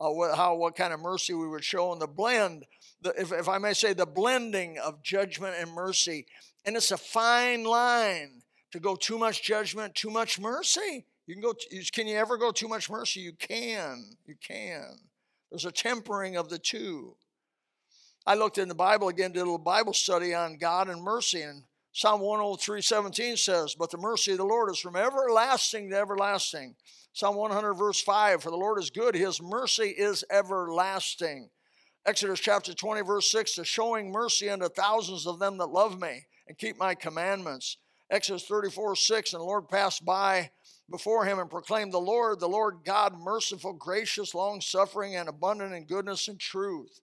Uh, 0.00 0.10
what, 0.10 0.36
how 0.36 0.56
what 0.56 0.74
kind 0.74 0.92
of 0.92 1.00
mercy 1.00 1.34
we 1.34 1.48
would 1.48 1.64
show 1.64 1.92
in 1.92 1.98
the 1.98 2.06
blend, 2.06 2.66
the, 3.00 3.10
if, 3.16 3.32
if 3.32 3.48
I 3.48 3.58
may 3.58 3.72
say, 3.72 3.92
the 3.92 4.06
blending 4.06 4.78
of 4.78 5.02
judgment 5.02 5.54
and 5.58 5.72
mercy. 5.72 6.26
And 6.64 6.76
it's 6.76 6.90
a 6.90 6.96
fine 6.96 7.64
line 7.64 8.42
to 8.72 8.80
go 8.80 8.96
too 8.96 9.18
much 9.18 9.44
judgment, 9.44 9.94
too 9.94 10.10
much 10.10 10.40
mercy. 10.40 11.06
You 11.26 11.34
can 11.34 11.42
go. 11.42 11.54
Can 11.92 12.06
you 12.06 12.16
ever 12.16 12.36
go 12.36 12.50
too 12.50 12.68
much 12.68 12.90
mercy? 12.90 13.20
You 13.20 13.32
can. 13.32 14.16
You 14.26 14.34
can. 14.46 14.98
There's 15.50 15.64
a 15.64 15.72
tempering 15.72 16.36
of 16.36 16.50
the 16.50 16.58
two. 16.58 17.16
I 18.26 18.34
looked 18.34 18.58
in 18.58 18.68
the 18.68 18.74
Bible 18.74 19.08
again, 19.08 19.32
did 19.32 19.40
a 19.40 19.44
little 19.44 19.58
Bible 19.58 19.92
study 19.92 20.34
on 20.34 20.56
God 20.56 20.88
and 20.88 21.02
mercy, 21.02 21.42
and 21.42 21.62
Psalm 21.96 22.20
103 22.20 22.82
17 22.82 23.36
says, 23.36 23.76
But 23.76 23.92
the 23.92 23.98
mercy 23.98 24.32
of 24.32 24.38
the 24.38 24.44
Lord 24.44 24.68
is 24.68 24.80
from 24.80 24.96
everlasting 24.96 25.90
to 25.90 25.96
everlasting. 25.96 26.74
Psalm 27.12 27.36
100, 27.36 27.74
verse 27.74 28.00
5 28.00 28.42
For 28.42 28.50
the 28.50 28.56
Lord 28.56 28.80
is 28.80 28.90
good, 28.90 29.14
his 29.14 29.40
mercy 29.40 29.94
is 29.96 30.24
everlasting. 30.28 31.50
Exodus 32.04 32.40
chapter 32.40 32.74
20, 32.74 33.02
verse 33.02 33.30
6 33.30 33.54
to 33.54 33.64
showing 33.64 34.10
mercy 34.10 34.50
unto 34.50 34.68
thousands 34.68 35.24
of 35.24 35.38
them 35.38 35.56
that 35.58 35.68
love 35.68 36.00
me 36.00 36.26
and 36.48 36.58
keep 36.58 36.76
my 36.76 36.96
commandments. 36.96 37.78
Exodus 38.10 38.44
34, 38.44 38.96
6 38.96 39.32
And 39.32 39.40
the 39.40 39.44
Lord 39.44 39.68
passed 39.68 40.04
by 40.04 40.50
before 40.90 41.24
him 41.24 41.38
and 41.38 41.48
proclaimed, 41.48 41.92
The 41.92 41.98
Lord, 41.98 42.40
the 42.40 42.48
Lord 42.48 42.78
God, 42.84 43.16
merciful, 43.16 43.72
gracious, 43.72 44.34
long 44.34 44.60
suffering, 44.60 45.14
and 45.14 45.28
abundant 45.28 45.72
in 45.72 45.86
goodness 45.86 46.26
and 46.26 46.40
truth. 46.40 47.00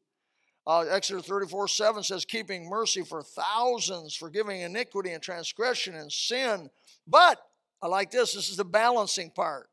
Uh, 0.68 0.82
Exodus 0.82 1.26
34 1.26 1.68
7 1.68 2.04
says, 2.04 2.26
keeping 2.26 2.70
mercy 2.70 3.04
for 3.04 3.24
thousands, 3.24 4.16
forgiving 4.16 4.62
iniquity 4.62 5.12
and 5.12 5.24
transgression 5.24 5.96
and 5.96 6.12
sin. 6.12 6.70
But 7.08 7.40
I 7.82 7.88
like 7.88 8.12
this, 8.12 8.34
this 8.34 8.50
is 8.50 8.58
the 8.58 8.66
balancing 8.66 9.32
part 9.32 9.70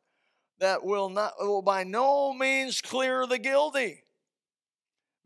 that 0.61 0.85
will 0.85 1.09
not 1.09 1.35
will 1.39 1.63
by 1.63 1.85
no 1.85 2.33
means 2.33 2.81
clear 2.81 3.27
the 3.27 3.39
guilty. 3.39 4.05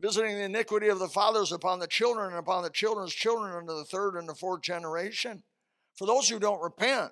Visiting 0.01 0.35
the 0.35 0.43
iniquity 0.43 0.89
of 0.89 0.99
the 0.99 1.07
fathers 1.07 1.53
upon 1.53 1.79
the 1.79 1.87
children 1.87 2.31
and 2.31 2.37
upon 2.37 2.63
the 2.63 2.69
children's 2.69 3.13
children 3.13 3.57
into 3.57 3.73
the 3.73 3.85
third 3.85 4.15
and 4.15 4.27
the 4.27 4.35
fourth 4.35 4.61
generation. 4.61 5.43
For 5.95 6.05
those 6.05 6.27
who 6.27 6.39
don't 6.39 6.61
repent, 6.61 7.11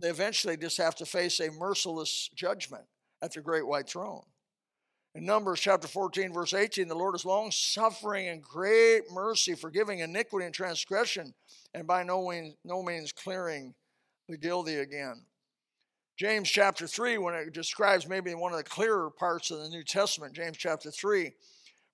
they 0.00 0.08
eventually 0.08 0.56
just 0.56 0.78
have 0.78 0.96
to 0.96 1.06
face 1.06 1.38
a 1.38 1.52
merciless 1.52 2.30
judgment 2.34 2.84
at 3.22 3.32
the 3.32 3.40
great 3.40 3.66
white 3.66 3.88
throne. 3.88 4.24
In 5.14 5.24
Numbers 5.24 5.60
chapter 5.60 5.86
14, 5.86 6.32
verse 6.32 6.52
18, 6.52 6.88
the 6.88 6.94
Lord 6.94 7.14
is 7.14 7.24
long 7.24 7.52
suffering 7.52 8.26
and 8.28 8.42
great 8.42 9.02
mercy, 9.12 9.54
forgiving 9.54 10.00
iniquity 10.00 10.44
and 10.44 10.54
transgression, 10.54 11.34
and 11.72 11.86
by 11.86 12.02
no 12.02 12.28
means, 12.28 12.56
no 12.64 12.82
means 12.82 13.12
clearing 13.12 13.74
the 14.28 14.36
guilty 14.36 14.76
again. 14.76 15.24
James 16.16 16.50
chapter 16.50 16.88
3, 16.88 17.18
when 17.18 17.34
it 17.34 17.52
describes 17.52 18.08
maybe 18.08 18.34
one 18.34 18.52
of 18.52 18.58
the 18.58 18.64
clearer 18.64 19.08
parts 19.08 19.52
of 19.52 19.60
the 19.60 19.68
New 19.68 19.84
Testament, 19.84 20.34
James 20.34 20.56
chapter 20.56 20.90
3, 20.90 21.32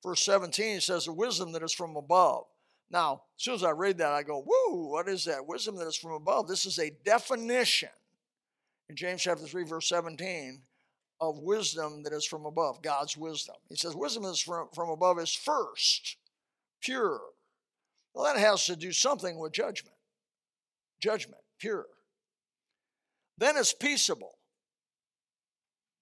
verse 0.03 0.23
17, 0.23 0.81
says, 0.81 1.05
The 1.05 1.13
wisdom 1.13 1.53
that 1.53 1.63
is 1.63 1.75
from 1.75 1.97
above. 1.97 2.45
Now, 2.91 3.23
as 3.39 3.45
soon 3.45 3.55
as 3.55 3.65
I 3.65 3.71
read 3.71 3.99
that, 3.99 4.13
I 4.13 4.23
go, 4.23 4.45
Woo, 4.47 4.89
what 4.91 5.09
is 5.09 5.27
that? 5.27 5.47
Wisdom 5.47 5.77
that 5.77 5.87
is 5.87 5.97
from 5.97 6.13
above. 6.13 6.49
This 6.49 6.65
is 6.65 6.79
a 6.79 6.91
definition 7.05 7.91
in 8.89 8.97
James 8.97 9.21
chapter 9.21 9.45
3, 9.45 9.65
verse 9.65 9.89
17 9.91 10.63
of 11.21 11.39
wisdom 11.39 12.03
that 12.03 12.13
is 12.13 12.25
from 12.25 12.47
above, 12.47 12.83
God's 12.83 13.17
wisdom. 13.17 13.57
He 13.69 13.77
says, 13.77 13.95
wisdom 13.95 14.25
is 14.25 14.41
from, 14.41 14.69
from 14.75 14.91
above 14.91 15.19
is 15.19 15.35
first 15.35 16.17
pure. 16.81 17.21
Well, 18.15 18.25
that 18.25 18.41
has 18.41 18.65
to 18.67 18.77
do 18.77 18.93
something 18.93 19.39
with 19.39 19.53
judgment. 19.53 19.97
Judgment, 21.01 21.43
pure. 21.59 21.87
Then 23.39 23.57
it's 23.57 23.73
peaceable. 23.73 24.39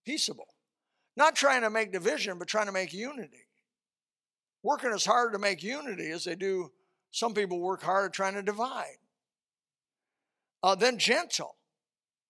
Peaceable. 0.07 0.49
Not 1.17 1.37
trying 1.37 1.63
to 1.63 1.71
make 1.71 1.93
division, 1.93 2.39
but 2.39 2.49
trying 2.49 2.67
to 2.67 2.73
make 2.73 2.93
unity. 2.93 3.47
Working 4.63 4.93
as 4.93 5.05
hard 5.05 5.33
to 5.33 5.39
make 5.39 5.63
unity 5.63 6.11
as 6.11 6.25
they 6.25 6.35
do, 6.35 6.71
some 7.11 7.35
people 7.35 7.61
work 7.61 7.83
hard 7.83 8.07
at 8.07 8.13
trying 8.13 8.35
to 8.35 8.43
divide. 8.43 8.99
Uh, 10.63 10.75
then 10.75 10.99
gentle. 10.99 11.57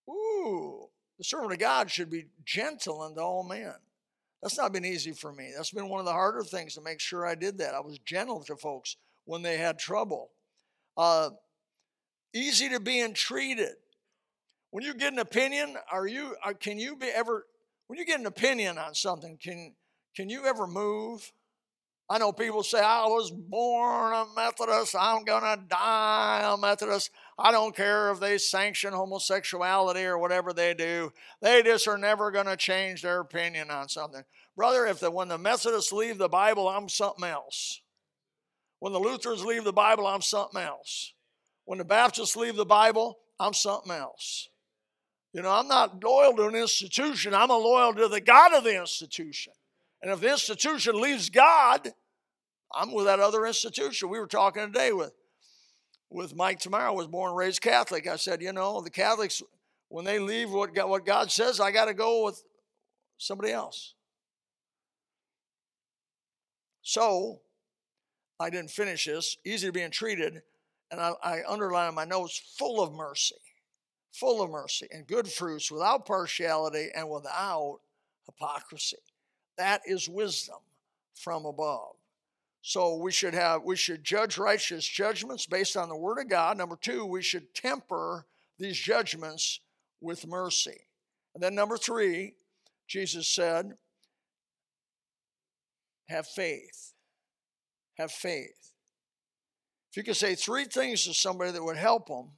Ooh, 0.09 0.78
the 1.19 1.25
servant 1.25 1.53
of 1.53 1.59
God 1.59 1.91
should 1.91 2.11
be 2.11 2.27
gentle 2.45 3.03
unto 3.03 3.21
all 3.21 3.43
men. 3.43 3.75
That's 4.43 4.57
not 4.57 4.73
been 4.73 4.85
easy 4.85 5.13
for 5.13 5.33
me. 5.33 5.53
That's 5.55 5.73
been 5.73 5.89
one 5.89 5.99
of 5.99 6.07
the 6.07 6.13
harder 6.13 6.45
things 6.45 6.75
to 6.75 6.81
make 6.81 7.01
sure 7.01 7.27
I 7.27 7.35
did 7.35 7.59
that. 7.59 7.75
I 7.75 7.81
was 7.81 7.99
gentle 7.99 8.43
to 8.45 8.57
folks 8.57 8.97
when 9.25 9.43
they 9.43 9.59
had 9.59 9.79
trouble. 9.79 10.31
Uh, 10.97 11.31
easy 12.33 12.69
to 12.69 12.79
be 12.79 13.01
entreated. 13.01 13.75
When 14.71 14.85
you 14.85 14.95
get 14.95 15.13
an 15.13 15.19
opinion, 15.19 15.77
are 15.91 16.07
you 16.07 16.37
are, 16.45 16.55
can 16.55 16.79
you 16.79 16.95
be 16.95 17.07
ever 17.07 17.47
when 17.89 17.99
you 17.99 18.05
get 18.05 18.21
an 18.21 18.27
opinion 18.27 18.79
on 18.79 18.95
something, 18.95 19.39
can 19.43 19.75
can 20.15 20.29
you 20.29 20.45
ever 20.45 20.67
move? 20.67 21.33
I 22.11 22.19
know 22.19 22.33
people 22.33 22.63
say, 22.63 22.81
I 22.81 23.05
was 23.07 23.31
born 23.31 24.15
a 24.15 24.25
Methodist, 24.35 24.97
I'm 24.99 25.25
going 25.25 25.43
to 25.43 25.63
die 25.69 26.51
a 26.51 26.57
Methodist. 26.57 27.11
I 27.39 27.53
don't 27.53 27.77
care 27.77 28.11
if 28.11 28.19
they 28.19 28.39
sanction 28.39 28.95
homosexuality 28.95 30.05
or 30.05 30.19
whatever 30.19 30.53
they 30.55 30.73
do. 30.73 31.13
They 31.43 31.63
just 31.63 31.87
are 31.87 31.99
never 31.99 32.31
going 32.31 32.47
to 32.47 32.57
change 32.57 33.03
their 33.03 33.21
opinion 33.21 33.71
on 33.71 33.89
something. 33.89 34.23
Brother, 34.57 34.87
if 34.87 35.01
the, 35.01 35.11
when 35.11 35.29
the 35.29 35.39
Methodists 35.39 35.93
leave 35.93 36.17
the 36.17 36.29
Bible, 36.29 36.67
I'm 36.69 36.89
something 36.89 37.29
else. 37.29 37.83
When 38.81 38.93
the 38.93 38.99
Lutherans 38.99 39.45
leave 39.45 39.65
the 39.65 39.73
Bible, 39.73 40.07
I'm 40.07 40.23
something 40.23 40.61
else. 40.61 41.13
When 41.67 41.79
the 41.79 41.85
Baptists 41.85 42.37
leave 42.37 42.57
the 42.57 42.65
Bible, 42.65 43.19
I'm 43.39 43.53
something 43.53 43.93
else. 43.93 44.49
You 45.35 45.43
know, 45.43 45.51
I'm 45.51 45.69
not 45.69 46.03
loyal 46.03 46.35
to 46.37 46.47
an 46.47 46.55
institution, 46.55 47.35
I'm 47.35 47.51
loyal 47.51 47.93
to 47.95 48.09
the 48.09 48.21
God 48.21 48.55
of 48.55 48.65
the 48.65 48.81
institution. 48.81 49.53
And 50.03 50.11
if 50.13 50.21
the 50.21 50.31
institution 50.31 51.01
leaves 51.01 51.29
God, 51.31 51.93
I'm 52.75 52.93
with 52.93 53.07
that 53.07 53.21
other 53.21 53.47
institution. 53.47 54.09
We 54.09 54.21
were 54.21 54.27
talking 54.27 54.67
today 54.67 54.93
with, 54.93 55.13
with 56.11 56.37
Mike 56.37 56.61
tomorrow, 56.61 56.93
was 56.93 57.07
born 57.07 57.31
and 57.31 57.37
raised 57.37 57.61
Catholic. 57.61 58.07
I 58.07 58.17
said, 58.17 58.43
you 58.43 58.53
know, 58.53 58.81
the 58.81 58.91
Catholics, 58.91 59.43
when 59.89 60.05
they 60.05 60.19
leave 60.19 60.51
what 60.51 60.75
God, 60.75 60.89
what 60.89 61.07
God 61.07 61.33
says, 61.33 61.61
I 61.61 61.73
got 61.73 61.87
to 61.87 61.95
go 61.95 62.25
with 62.25 62.43
somebody 63.17 63.53
else. 63.53 63.95
So 66.83 67.41
I 68.41 68.51
didn't 68.51 68.71
finish 68.71 69.07
this. 69.07 69.37
Easy 69.45 69.67
to 69.67 69.73
be 69.73 69.83
entreated. 69.83 70.43
And 70.91 71.01
I, 71.01 71.13
I 71.23 71.91
my 71.91 72.05
notes 72.05 72.41
full 72.57 72.83
of 72.83 72.95
mercy, 72.95 73.35
full 74.13 74.43
of 74.43 74.51
mercy 74.51 74.87
and 74.91 75.07
good 75.07 75.29
fruits 75.29 75.71
without 75.71 76.07
partiality 76.07 76.89
and 76.95 77.11
without 77.11 77.81
hypocrisy. 78.25 78.97
That 79.59 79.83
is 79.87 80.09
wisdom 80.09 80.59
from 81.15 81.45
above. 81.45 81.95
So 82.63 82.97
we 82.97 83.13
should 83.13 83.35
have 83.35 83.63
we 83.65 83.77
should 83.77 84.05
judge 84.05 84.39
righteous 84.39 84.87
judgments 84.87 85.47
based 85.47 85.77
on 85.77 85.89
the 85.89 85.97
word 85.97 86.19
of 86.19 86.29
God. 86.29 86.57
Number 86.57 86.77
2, 86.77 87.05
we 87.05 87.23
should 87.23 87.55
temper 87.55 88.27
these 88.59 88.79
judgments 88.79 89.61
with 90.01 90.27
mercy. 90.27 90.87
And 91.35 91.43
then 91.43 91.55
number 91.55 91.77
3, 91.77 92.35
Jesus 92.87 93.29
said, 93.29 93.75
have 96.09 96.27
faith. 96.27 96.95
Have 97.99 98.11
faith. 98.11 98.73
If 99.91 99.97
you 99.97 100.03
could 100.03 100.17
say 100.17 100.35
three 100.35 100.65
things 100.65 101.05
to 101.05 101.15
somebody 101.15 101.51
that 101.53 101.63
would 101.63 101.77
help 101.77 102.09
them, 102.09 102.31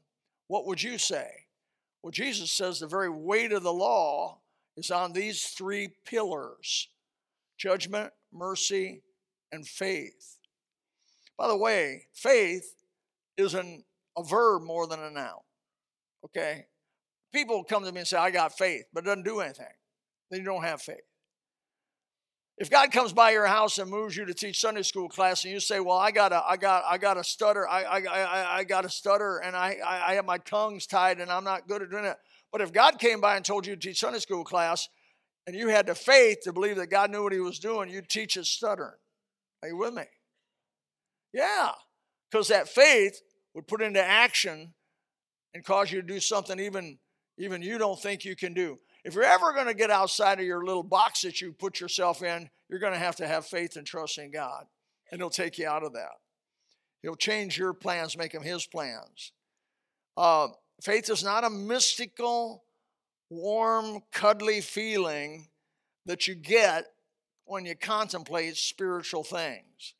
what 0.49 0.67
would 0.67 0.83
you 0.83 0.99
say? 0.99 1.31
Well, 2.03 2.11
Jesus 2.11 2.51
says 2.51 2.81
the 2.81 2.87
very 2.87 3.11
weight 3.11 3.53
of 3.53 3.63
the 3.63 3.73
law 3.73 4.39
is 4.77 4.91
on 4.91 5.13
these 5.13 5.47
three 5.47 5.89
pillars 6.05 6.89
judgment, 7.61 8.13
mercy, 8.33 9.03
and 9.53 9.67
faith. 9.67 10.39
By 11.37 11.47
the 11.49 11.57
way, 11.57 12.07
faith 12.15 12.75
is 13.37 13.55
an, 13.55 13.85
a 14.17 14.25
verb 14.25 14.63
more 14.63 14.87
than 14.87 15.01
a 15.01 15.11
noun. 15.11 15.41
Okay? 16.25 16.67
People 17.33 17.63
come 17.65 17.85
to 17.85 17.93
me 17.93 18.01
and 18.01 18.09
say, 18.09 18.17
I 18.17 18.31
got 18.31 18.57
faith, 18.57 18.85
but 18.93 19.05
it 19.05 19.07
doesn't 19.07 19.25
do 19.25 19.41
anything. 19.41 19.67
Then 20.31 20.41
you 20.41 20.47
don't 20.47 20.65
have 20.65 20.81
faith. 20.81 20.97
If 22.57 22.71
God 22.71 22.93
comes 22.93 23.13
by 23.13 23.31
your 23.31 23.47
house 23.47 23.79
and 23.79 23.91
moves 23.91 24.17
you 24.17 24.27
to 24.27 24.35
teach 24.35 24.61
Sunday 24.61 24.83
school 24.83 25.09
class, 25.09 25.45
and 25.45 25.55
you 25.55 25.61
say, 25.61 25.81
"Well, 25.81 25.97
I 25.97 26.11
got 26.11 26.31
a, 26.31 26.45
I 26.47 26.59
got, 26.59 26.85
I 26.87 26.99
got 26.99 27.17
a 27.17 27.25
stutter, 27.25 27.67
I, 27.67 27.85
I, 27.85 27.99
I, 28.01 28.57
I 28.59 28.65
got 28.65 28.85
a 28.85 28.91
stutter, 28.91 29.39
and 29.39 29.57
I, 29.57 29.79
I, 29.83 30.11
I 30.11 30.15
have 30.17 30.27
my 30.27 30.37
tongues 30.37 30.87
tied, 30.87 31.21
and 31.21 31.33
I'm 31.33 31.43
not 31.43 31.69
good 31.69 31.81
at 31.81 31.89
doing 31.91 32.05
it." 32.05 32.19
But 32.53 32.61
if 32.61 32.71
God 32.71 32.99
came 32.99 33.19
by 33.19 33.37
and 33.37 33.45
told 33.47 33.67
you 33.67 33.77
to 33.77 33.81
teach 33.81 34.01
Sunday 34.01 34.19
school 34.19 34.45
class, 34.45 34.91
and 35.47 35.57
you 35.57 35.69
had 35.69 35.87
the 35.87 35.95
faith 35.95 36.39
to 36.45 36.53
believe 36.53 36.77
that 36.77 36.89
God 36.89 37.11
knew 37.11 37.23
what 37.23 37.33
He 37.33 37.41
was 37.41 37.59
doing, 37.59 37.91
you'd 37.91 38.09
teach 38.09 38.37
it 38.37 38.47
stuttering. 38.47 38.99
Are 39.63 39.69
you 39.69 39.77
with 39.77 39.95
me? 39.95 40.05
Yeah, 41.33 41.73
because 42.31 42.49
that 42.49 42.69
faith 42.69 43.21
would 43.55 43.69
put 43.69 43.83
into 43.83 44.03
action 44.03 44.75
and 45.55 45.65
cause 45.65 45.91
you 45.91 46.01
to 46.01 46.07
do 46.07 46.21
something 46.21 46.59
even, 46.59 46.99
even 47.39 47.63
you 47.63 47.79
don't 47.79 48.01
think 48.01 48.25
you 48.25 48.37
can 48.37 48.55
do. 48.55 48.79
If 49.05 49.15
you're 49.15 49.25
ever 49.25 49.53
going 49.53 49.67
to 49.67 49.75
get 49.75 49.91
outside 49.91 50.39
of 50.41 50.47
your 50.47 50.65
little 50.65 50.83
box 50.83 51.23
that 51.23 51.41
you 51.41 51.53
put 51.53 51.81
yourself 51.81 52.23
in, 52.23 52.51
you're 52.69 52.81
going 52.81 52.93
to 52.93 52.99
have 52.99 53.17
to 53.17 53.27
have 53.27 53.47
faith 53.47 53.77
and 53.77 53.87
trust 53.87 54.19
in 54.19 54.31
God, 54.31 54.65
and 55.11 55.21
He'll 55.21 55.31
take 55.31 55.59
you 55.59 55.67
out 55.67 55.83
of 55.83 55.95
that. 55.95 56.13
He'll 57.03 57.17
change 57.17 57.59
your 57.59 57.73
plans, 57.73 58.17
make 58.17 58.33
them 58.33 58.43
His 58.43 58.67
plans. 58.67 59.33
Uh, 60.17 60.49
faith 60.83 61.09
is 61.09 61.25
not 61.25 61.45
a 61.45 61.51
mystical, 61.51 62.65
warm, 63.31 64.03
cuddly 64.13 64.61
feeling 64.61 65.49
that 66.07 66.27
you 66.27 66.35
get 66.35 66.87
when 67.45 67.65
you 67.65 67.75
contemplate 67.75 68.57
spiritual 68.57 69.25
things. 69.25 69.95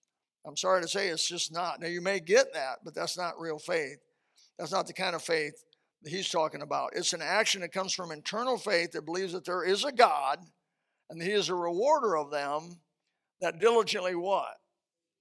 I'm 0.47 0.57
sorry 0.57 0.83
to 0.83 0.89
say 0.89 1.09
it's 1.09 1.29
just 1.29 1.53
not. 1.53 1.81
Now, 1.81 1.87
you 1.87 2.01
may 2.01 2.21
get 2.21 2.53
that, 2.55 2.79
but 2.85 2.95
that's 2.95 3.17
not 3.17 3.41
real 3.41 3.59
faith. 3.59 3.99
That's 4.59 4.73
not 4.73 4.87
the 4.87 4.93
kind 4.93 5.15
of 5.15 5.23
faith 5.23 5.65
that 6.03 6.11
he's 6.11 6.29
talking 6.29 6.63
about. 6.63 6.93
It's 6.95 7.13
an 7.13 7.23
action 7.23 7.61
that 7.61 7.73
comes 7.73 7.93
from 7.93 8.11
internal 8.11 8.59
faith 8.59 8.93
that 8.93 9.05
believes 9.07 9.33
that 9.33 9.45
there 9.45 9.65
is 9.65 9.85
a 9.85 9.93
God 9.93 10.39
and 11.09 11.23
he 11.23 11.31
is 11.31 11.49
a 11.49 11.55
rewarder 11.55 12.17
of 12.17 12.31
them 12.31 12.79
that 13.41 13.61
diligently 13.61 14.15
what? 14.15 14.57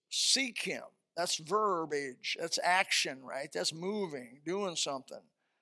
Seek 0.10 0.62
him. 0.62 0.84
That's 1.18 1.38
verbiage. 1.38 2.38
That's 2.40 2.60
action, 2.64 3.22
right? 3.24 3.50
That's 3.54 3.74
moving, 3.74 4.40
doing 4.46 4.76
something, 4.76 5.22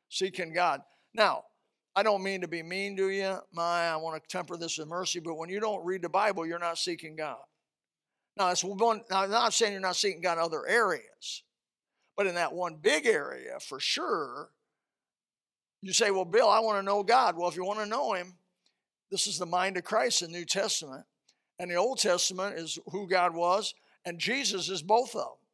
seeking 0.10 0.53
God. 0.53 0.81
Now, 1.15 1.45
I 1.97 2.03
don't 2.03 2.21
mean 2.21 2.41
to 2.41 2.47
be 2.47 2.62
mean 2.62 2.95
to 2.97 3.10
you. 3.10 3.39
My, 3.51 3.88
I 3.88 3.95
want 3.95 4.21
to 4.21 4.29
temper 4.29 4.55
this 4.55 4.77
with 4.77 4.88
mercy, 4.88 5.19
but 5.19 5.33
when 5.33 5.49
you 5.49 5.60
don't 5.60 5.83
read 5.83 6.03
the 6.03 6.10
Bible, 6.10 6.45
you're 6.45 6.60
not 6.60 6.77
seeking 6.77 7.15
God. 7.15 7.39
Now, 8.38 8.49
that's 8.49 8.63
one, 8.63 9.01
now 9.10 9.23
I'm 9.23 9.31
not 9.31 9.51
saying 9.51 9.71
you're 9.71 9.81
not 9.81 9.95
seeking 9.95 10.21
God 10.21 10.33
in 10.33 10.43
other 10.43 10.67
areas, 10.67 11.41
but 12.15 12.27
in 12.27 12.36
that 12.36 12.53
one 12.53 12.75
big 12.79 13.07
area, 13.07 13.57
for 13.60 13.79
sure, 13.79 14.49
you 15.81 15.91
say, 15.91 16.12
Well, 16.12 16.23
Bill, 16.23 16.47
I 16.47 16.60
want 16.60 16.77
to 16.77 16.86
know 16.86 17.01
God. 17.01 17.36
Well, 17.36 17.49
if 17.49 17.55
you 17.55 17.65
want 17.65 17.79
to 17.79 17.88
know 17.88 18.13
Him, 18.13 18.36
this 19.10 19.25
is 19.25 19.39
the 19.39 19.47
mind 19.47 19.75
of 19.75 19.83
Christ 19.83 20.21
in 20.21 20.31
the 20.31 20.38
New 20.38 20.45
Testament. 20.45 21.03
And 21.57 21.71
the 21.71 21.75
Old 21.75 21.97
Testament 21.97 22.60
is 22.60 22.77
who 22.91 23.07
God 23.07 23.33
was, 23.33 23.73
and 24.05 24.19
Jesus 24.19 24.69
is 24.69 24.83
both 24.83 25.15
of 25.15 25.21
them. 25.21 25.47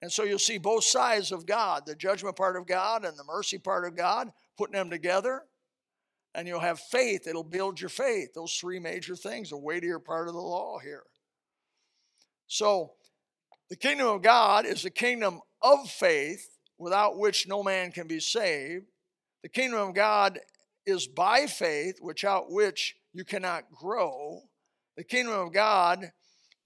And 0.00 0.10
so 0.10 0.24
you'll 0.24 0.38
see 0.38 0.56
both 0.56 0.84
sides 0.84 1.32
of 1.32 1.44
God 1.44 1.84
the 1.84 1.94
judgment 1.94 2.34
part 2.36 2.56
of 2.56 2.66
God 2.66 3.04
and 3.04 3.18
the 3.18 3.24
mercy 3.24 3.58
part 3.58 3.86
of 3.86 3.94
God, 3.94 4.32
putting 4.56 4.72
them 4.72 4.88
together. 4.88 5.42
And 6.34 6.46
you'll 6.46 6.60
have 6.60 6.78
faith, 6.78 7.26
it'll 7.26 7.42
build 7.42 7.80
your 7.80 7.88
faith. 7.88 8.34
Those 8.34 8.54
three 8.54 8.78
major 8.78 9.16
things, 9.16 9.52
a 9.52 9.56
weightier 9.56 9.98
part 9.98 10.28
of 10.28 10.34
the 10.34 10.40
law 10.40 10.78
here. 10.78 11.02
So, 12.46 12.92
the 13.68 13.76
kingdom 13.76 14.08
of 14.08 14.22
God 14.22 14.66
is 14.66 14.84
a 14.84 14.90
kingdom 14.90 15.40
of 15.62 15.88
faith 15.88 16.48
without 16.78 17.18
which 17.18 17.46
no 17.46 17.62
man 17.62 17.92
can 17.92 18.06
be 18.06 18.20
saved. 18.20 18.86
The 19.42 19.48
kingdom 19.48 19.80
of 19.80 19.94
God 19.94 20.40
is 20.86 21.06
by 21.06 21.46
faith, 21.46 21.96
without 22.02 22.50
which 22.50 22.96
you 23.12 23.24
cannot 23.24 23.70
grow. 23.70 24.42
The 24.96 25.04
kingdom 25.04 25.34
of 25.34 25.52
God 25.52 26.10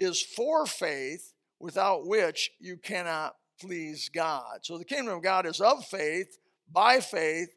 is 0.01 0.23
for 0.23 0.67
faith, 0.67 1.35
without 1.61 2.07
which 2.07 2.51
you 2.59 2.77
cannot 2.77 3.35
please 3.61 4.09
God. 4.09 4.61
So 4.63 4.79
the 4.79 4.85
kingdom 4.85 5.15
of 5.15 5.23
God 5.23 5.47
is 5.47 5.61
of 5.61 5.85
faith, 5.85 6.39
by 6.71 7.01
faith, 7.01 7.49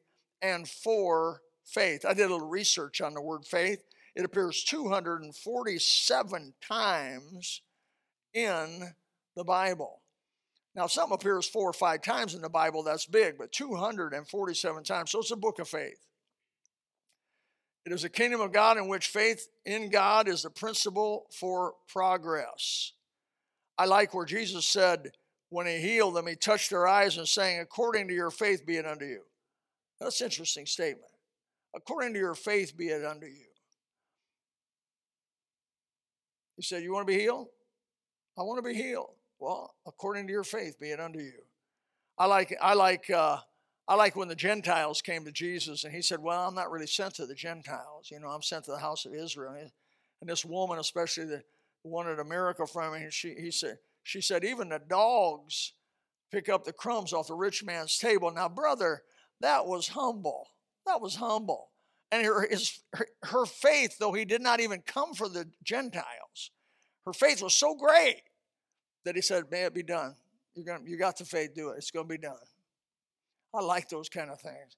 and 0.41 0.67
for 0.67 1.41
faith. 1.67 2.05
I 2.05 2.13
did 2.13 2.29
a 2.29 2.33
little 2.33 2.47
research 2.47 3.01
on 3.01 3.13
the 3.13 3.21
word 3.21 3.45
faith. 3.45 3.83
It 4.15 4.25
appears 4.25 4.63
247 4.63 6.53
times 6.67 7.61
in 8.33 8.93
the 9.35 9.43
Bible. 9.43 10.01
Now, 10.75 10.87
some 10.87 11.11
appears 11.11 11.47
four 11.47 11.69
or 11.69 11.73
five 11.73 12.01
times 12.01 12.35
in 12.35 12.41
the 12.41 12.49
Bible, 12.49 12.83
that's 12.83 13.05
big, 13.05 13.37
but 13.37 13.51
247 13.51 14.83
times. 14.83 15.11
So 15.11 15.19
it's 15.19 15.31
a 15.31 15.35
book 15.35 15.59
of 15.59 15.67
faith. 15.67 15.99
It 17.85 17.91
is 17.91 18.03
a 18.03 18.09
kingdom 18.09 18.41
of 18.41 18.51
God 18.51 18.77
in 18.77 18.87
which 18.87 19.07
faith 19.07 19.47
in 19.65 19.89
God 19.89 20.27
is 20.27 20.43
the 20.43 20.49
principle 20.49 21.25
for 21.31 21.73
progress. 21.87 22.91
I 23.77 23.85
like 23.85 24.13
where 24.13 24.25
Jesus 24.25 24.67
said, 24.67 25.11
when 25.49 25.67
he 25.67 25.77
healed 25.77 26.15
them, 26.15 26.27
he 26.27 26.35
touched 26.35 26.69
their 26.69 26.87
eyes 26.87 27.17
and 27.17 27.27
saying, 27.27 27.61
According 27.61 28.07
to 28.09 28.13
your 28.13 28.31
faith 28.31 28.65
be 28.65 28.77
it 28.77 28.85
unto 28.85 29.05
you. 29.05 29.21
That's 29.99 30.19
an 30.21 30.25
interesting 30.25 30.65
statement. 30.65 31.09
According 31.75 32.13
to 32.13 32.19
your 32.19 32.35
faith 32.35 32.75
be 32.75 32.87
it 32.87 33.05
unto 33.05 33.27
you. 33.27 33.45
He 36.55 36.63
said, 36.63 36.83
You 36.83 36.93
want 36.93 37.07
to 37.07 37.13
be 37.13 37.19
healed? 37.19 37.47
I 38.37 38.41
want 38.41 38.63
to 38.63 38.67
be 38.67 38.75
healed. 38.75 39.11
Well, 39.39 39.75
according 39.85 40.27
to 40.27 40.33
your 40.33 40.43
faith, 40.43 40.79
be 40.79 40.89
it 40.89 40.99
unto 40.99 41.19
you. 41.19 41.43
I 42.17 42.25
like, 42.25 42.55
I 42.59 42.73
like, 42.73 43.09
uh, 43.09 43.37
I 43.87 43.95
like 43.95 44.15
when 44.15 44.27
the 44.27 44.35
Gentiles 44.35 45.01
came 45.01 45.23
to 45.25 45.31
Jesus 45.31 45.83
and 45.83 45.93
he 45.93 46.01
said, 46.01 46.21
Well, 46.21 46.47
I'm 46.47 46.55
not 46.55 46.71
really 46.71 46.87
sent 46.87 47.15
to 47.15 47.25
the 47.25 47.35
Gentiles. 47.35 48.09
You 48.11 48.19
know, 48.19 48.29
I'm 48.29 48.41
sent 48.41 48.65
to 48.65 48.71
the 48.71 48.79
house 48.79 49.05
of 49.05 49.13
Israel. 49.13 49.55
And 50.19 50.29
this 50.29 50.43
woman, 50.43 50.79
especially, 50.79 51.25
that 51.25 51.43
wanted 51.83 52.19
a 52.19 52.25
miracle 52.25 52.65
from 52.65 52.95
him, 52.95 53.09
she, 53.11 53.35
he 53.35 53.51
said, 53.51 53.77
she 54.03 54.21
said, 54.21 54.43
Even 54.43 54.69
the 54.69 54.81
dogs 54.89 55.73
pick 56.31 56.49
up 56.49 56.65
the 56.65 56.73
crumbs 56.73 57.13
off 57.13 57.27
the 57.27 57.35
rich 57.35 57.63
man's 57.63 57.97
table. 57.97 58.31
Now, 58.31 58.49
brother, 58.49 59.03
that 59.39 59.65
was 59.65 59.89
humble. 59.89 60.47
That 60.87 61.01
was 61.01 61.15
humble. 61.15 61.69
And 62.11 62.25
her, 62.25 62.47
his, 62.47 62.79
her, 62.93 63.07
her 63.23 63.45
faith, 63.45 63.97
though 63.99 64.13
he 64.13 64.25
did 64.25 64.41
not 64.41 64.61
even 64.61 64.81
come 64.81 65.13
for 65.13 65.27
the 65.27 65.45
Gentiles, 65.63 66.51
her 67.05 67.13
faith 67.13 67.41
was 67.41 67.53
so 67.53 67.75
great 67.75 68.21
that 69.03 69.15
he 69.15 69.21
said, 69.21 69.43
May 69.51 69.63
it 69.63 69.73
be 69.73 69.83
done. 69.83 70.15
You're 70.55 70.65
gonna, 70.65 70.89
you 70.89 70.97
got 70.97 71.17
the 71.17 71.25
faith, 71.25 71.53
do 71.53 71.69
it. 71.69 71.75
It's 71.77 71.91
going 71.91 72.07
to 72.07 72.13
be 72.13 72.17
done. 72.17 72.35
I 73.53 73.61
like 73.61 73.89
those 73.89 74.09
kind 74.09 74.29
of 74.29 74.39
things. 74.39 74.77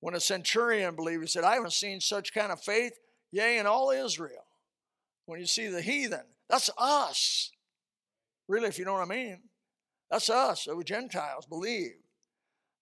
When 0.00 0.14
a 0.14 0.20
centurion 0.20 0.96
believed, 0.96 1.22
he 1.22 1.26
said, 1.28 1.44
I 1.44 1.54
haven't 1.54 1.74
seen 1.74 2.00
such 2.00 2.32
kind 2.32 2.50
of 2.50 2.60
faith, 2.62 2.92
yea, 3.30 3.58
in 3.58 3.66
all 3.66 3.90
Israel. 3.90 4.44
When 5.26 5.40
you 5.40 5.46
see 5.46 5.68
the 5.68 5.82
heathen, 5.82 6.24
that's 6.48 6.70
us. 6.78 7.50
Really, 8.48 8.68
if 8.68 8.78
you 8.78 8.84
know 8.84 8.94
what 8.94 9.02
I 9.02 9.14
mean. 9.14 9.42
That's 10.10 10.28
us, 10.28 10.64
the 10.64 10.82
Gentiles, 10.84 11.46
believe. 11.46 11.92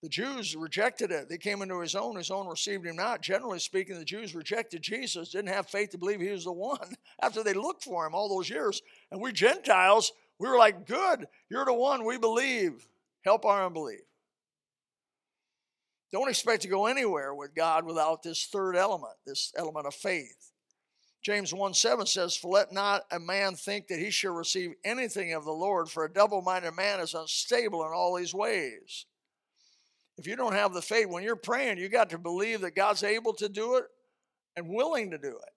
The 0.03 0.09
Jews 0.09 0.55
rejected 0.55 1.11
it. 1.11 1.29
They 1.29 1.39
came 1.39 1.61
into 1.61 1.81
his 1.81 1.97
own, 1.97 2.17
his 2.17 2.31
own 2.31 2.47
received 2.47 2.87
him 2.87 2.97
not. 2.97 3.21
Generally 3.21 3.59
speaking, 3.59 3.99
the 3.99 4.05
Jews 4.05 4.35
rejected 4.35 4.81
Jesus, 4.81 5.31
didn't 5.31 5.49
have 5.49 5.69
faith 5.69 5.91
to 5.91 5.99
believe 5.99 6.21
he 6.21 6.31
was 6.31 6.45
the 6.45 6.53
one 6.53 6.95
after 7.23 7.43
they 7.43 7.53
looked 7.53 7.83
for 7.83 8.07
him 8.07 8.15
all 8.15 8.29
those 8.29 8.49
years. 8.49 8.81
And 9.11 9.21
we 9.21 9.33
Gentiles, 9.33 10.13
we 10.39 10.49
were 10.49 10.57
like, 10.57 10.87
good, 10.87 11.27
you're 11.51 11.65
the 11.65 11.75
one, 11.75 12.05
we 12.05 12.17
believe. 12.17 12.87
Help 13.23 13.45
our 13.45 13.67
unbelief. 13.67 14.01
Don't 16.13 16.31
expect 16.31 16.63
to 16.63 16.69
go 16.69 16.87
anywhere 16.87 17.35
with 17.35 17.55
God 17.55 17.85
without 17.85 18.23
this 18.23 18.47
third 18.47 18.77
element, 18.77 19.15
this 19.27 19.53
element 19.57 19.87
of 19.87 19.95
faith. 19.95 20.53
James 21.23 21.53
1 21.53 21.75
7 21.75 22.07
says, 22.07 22.37
For 22.37 22.51
let 22.51 22.73
not 22.73 23.03
a 23.11 23.19
man 23.19 23.57
think 23.57 23.89
that 23.89 23.99
he 23.99 24.11
shall 24.11 24.33
receive 24.33 24.75
anything 24.85 25.35
of 25.35 25.45
the 25.45 25.53
Lord, 25.53 25.91
for 25.91 26.05
a 26.05 26.13
double 26.13 26.41
minded 26.41 26.75
man 26.75 27.01
is 27.01 27.15
unstable 27.15 27.85
in 27.85 27.93
all 27.93 28.17
his 28.17 28.33
ways. 28.33 29.05
If 30.19 30.27
you 30.27 30.35
don't 30.35 30.55
have 30.55 30.75
the 30.75 30.83
faith, 30.83 31.09
when 31.09 31.23
you're 31.23 31.37
praying, 31.37 31.79
you 31.79 31.89
got 31.89 32.11
to 32.11 32.19
believe 32.19 32.61
that 32.63 32.75
God's 32.75 33.05
able 33.05 33.33
to 33.35 33.49
do 33.49 33.77
it 33.77 33.85
and 34.57 34.69
willing 34.69 35.13
to 35.13 35.19
do 35.19 35.29
it. 35.29 35.53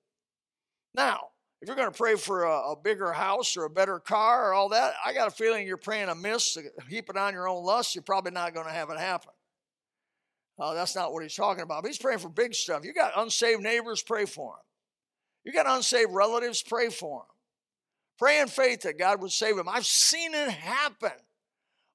Now, 0.93 1.30
if 1.62 1.67
you're 1.67 1.76
going 1.76 1.91
to 1.91 1.97
pray 1.97 2.15
for 2.15 2.43
a, 2.43 2.71
a, 2.71 2.76
bigger 2.76 3.12
house 3.12 3.58
or 3.58 3.65
a 3.65 3.69
better 3.69 4.00
car 4.00 4.50
or 4.50 4.54
all 4.54 4.69
that, 4.69 4.93
I 5.06 5.13
got 5.13 5.28
a 5.28 5.32
feeling 5.32 5.67
you're 5.67 5.78
praying 5.78 6.10
amiss, 6.10 6.58
heap 6.89 7.10
it 7.10 7.17
on 7.17 7.34
your 7.34 7.47
own 7.47 7.63
lust, 7.63 7.95
you're 7.95 8.04
probably 8.04 8.32
not 8.32 8.54
going 8.54 8.65
to 8.67 8.71
have 8.71 8.89
it 8.89 9.00
happen. 9.00 9.32
Uh, 10.60 10.74
that's 10.74 10.95
not 10.95 11.12
what 11.12 11.24
he's 11.24 11.36
talking 11.36 11.63
about. 11.63 11.82
But 11.82 11.89
he's 11.89 11.97
praying 11.97 12.19
for 12.19 12.30
big 12.30 12.54
stuff. 12.54 12.84
You 12.84 12.93
got 12.93 13.13
unsaved 13.15 13.62
neighbors, 13.62 14.04
pray 14.04 14.26
for 14.26 14.54
them. 14.54 14.63
You 15.43 15.54
got 15.54 15.65
unsaved 15.67 16.12
relatives, 16.12 16.62
pray 16.62 16.89
for 16.89 17.21
them. 17.21 17.28
Pray 18.19 18.39
in 18.39 18.47
faith 18.47 18.82
that 18.82 19.00
God 19.00 19.21
would 19.21 19.32
save 19.32 19.56
them. 19.56 19.67
I've 19.67 19.86
seen 19.86 20.36
it 20.36 20.50
happen. 20.50 21.17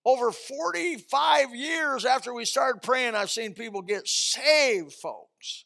Over 0.06 0.30
45 0.30 1.52
years 1.56 2.04
after 2.04 2.32
we 2.32 2.44
started 2.44 2.80
praying, 2.80 3.16
I've 3.16 3.28
seen 3.28 3.54
people 3.54 3.82
get 3.82 4.06
saved, 4.06 4.92
folks. 4.92 5.64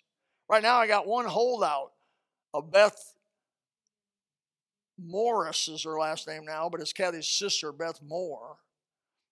Right 0.48 0.62
now, 0.62 0.79
I 0.79 0.87
got 0.87 1.07
one 1.07 1.26
holdout 1.26 1.92
of 2.55 2.72
Beth 2.72 2.96
Morris 4.98 5.68
is 5.68 5.85
her 5.85 5.98
last 5.98 6.26
name 6.26 6.46
now, 6.46 6.70
but 6.70 6.81
it's 6.81 6.94
Kathy's 6.94 7.29
sister, 7.29 7.70
Beth 7.70 8.00
Moore. 8.03 8.57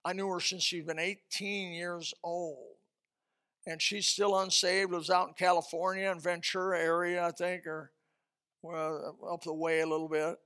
I 0.05 0.13
knew 0.13 0.29
her 0.29 0.41
since 0.41 0.63
she'd 0.63 0.87
been 0.87 0.99
18 0.99 1.73
years 1.73 2.13
old. 2.23 2.77
And 3.67 3.81
she's 3.81 4.07
still 4.07 4.39
unsaved, 4.39 4.93
lives 4.93 5.09
out 5.09 5.29
in 5.29 5.35
California 5.35 6.11
in 6.11 6.21
Ventura 6.21 6.79
area, 6.79 7.25
I 7.25 7.31
think, 7.31 7.67
or 7.67 7.93
well, 8.63 9.17
up 9.31 9.43
the 9.43 9.55
way 9.55 9.81
a 9.81 9.87
little 9.87 10.09
bit. 10.09 10.37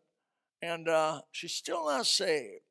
And 0.63 0.89
uh, 0.89 1.23
she's 1.33 1.53
still 1.53 1.87
not 1.87 2.07
saved. 2.07 2.63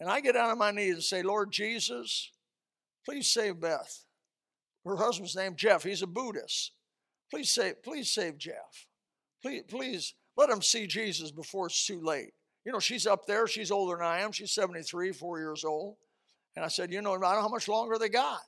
And 0.00 0.10
I 0.10 0.20
get 0.20 0.34
down 0.34 0.50
on 0.50 0.58
my 0.58 0.70
knees 0.70 0.94
and 0.94 1.02
say, 1.02 1.22
Lord 1.22 1.52
Jesus, 1.52 2.30
please 3.04 3.28
save 3.28 3.60
Beth. 3.60 4.04
Her 4.84 4.96
husband's 4.96 5.36
name 5.36 5.56
Jeff. 5.56 5.82
He's 5.82 6.02
a 6.02 6.06
Buddhist. 6.06 6.72
Please 7.30 7.50
save, 7.50 7.82
please 7.82 8.10
save 8.10 8.38
Jeff. 8.38 8.86
Please, 9.42 9.62
please 9.68 10.14
let 10.36 10.50
him 10.50 10.62
see 10.62 10.86
Jesus 10.86 11.30
before 11.30 11.66
it's 11.66 11.86
too 11.86 12.00
late. 12.00 12.32
You 12.64 12.72
know, 12.72 12.80
she's 12.80 13.06
up 13.06 13.26
there. 13.26 13.46
She's 13.46 13.70
older 13.70 13.96
than 13.96 14.06
I 14.06 14.20
am. 14.20 14.32
She's 14.32 14.52
73, 14.52 15.12
four 15.12 15.38
years 15.38 15.64
old. 15.64 15.96
And 16.56 16.64
I 16.64 16.68
said, 16.68 16.92
you 16.92 17.02
know, 17.02 17.14
I 17.14 17.18
don't 17.18 17.22
know 17.22 17.42
how 17.42 17.48
much 17.48 17.68
longer 17.68 17.98
they 17.98 18.08
got. 18.08 18.40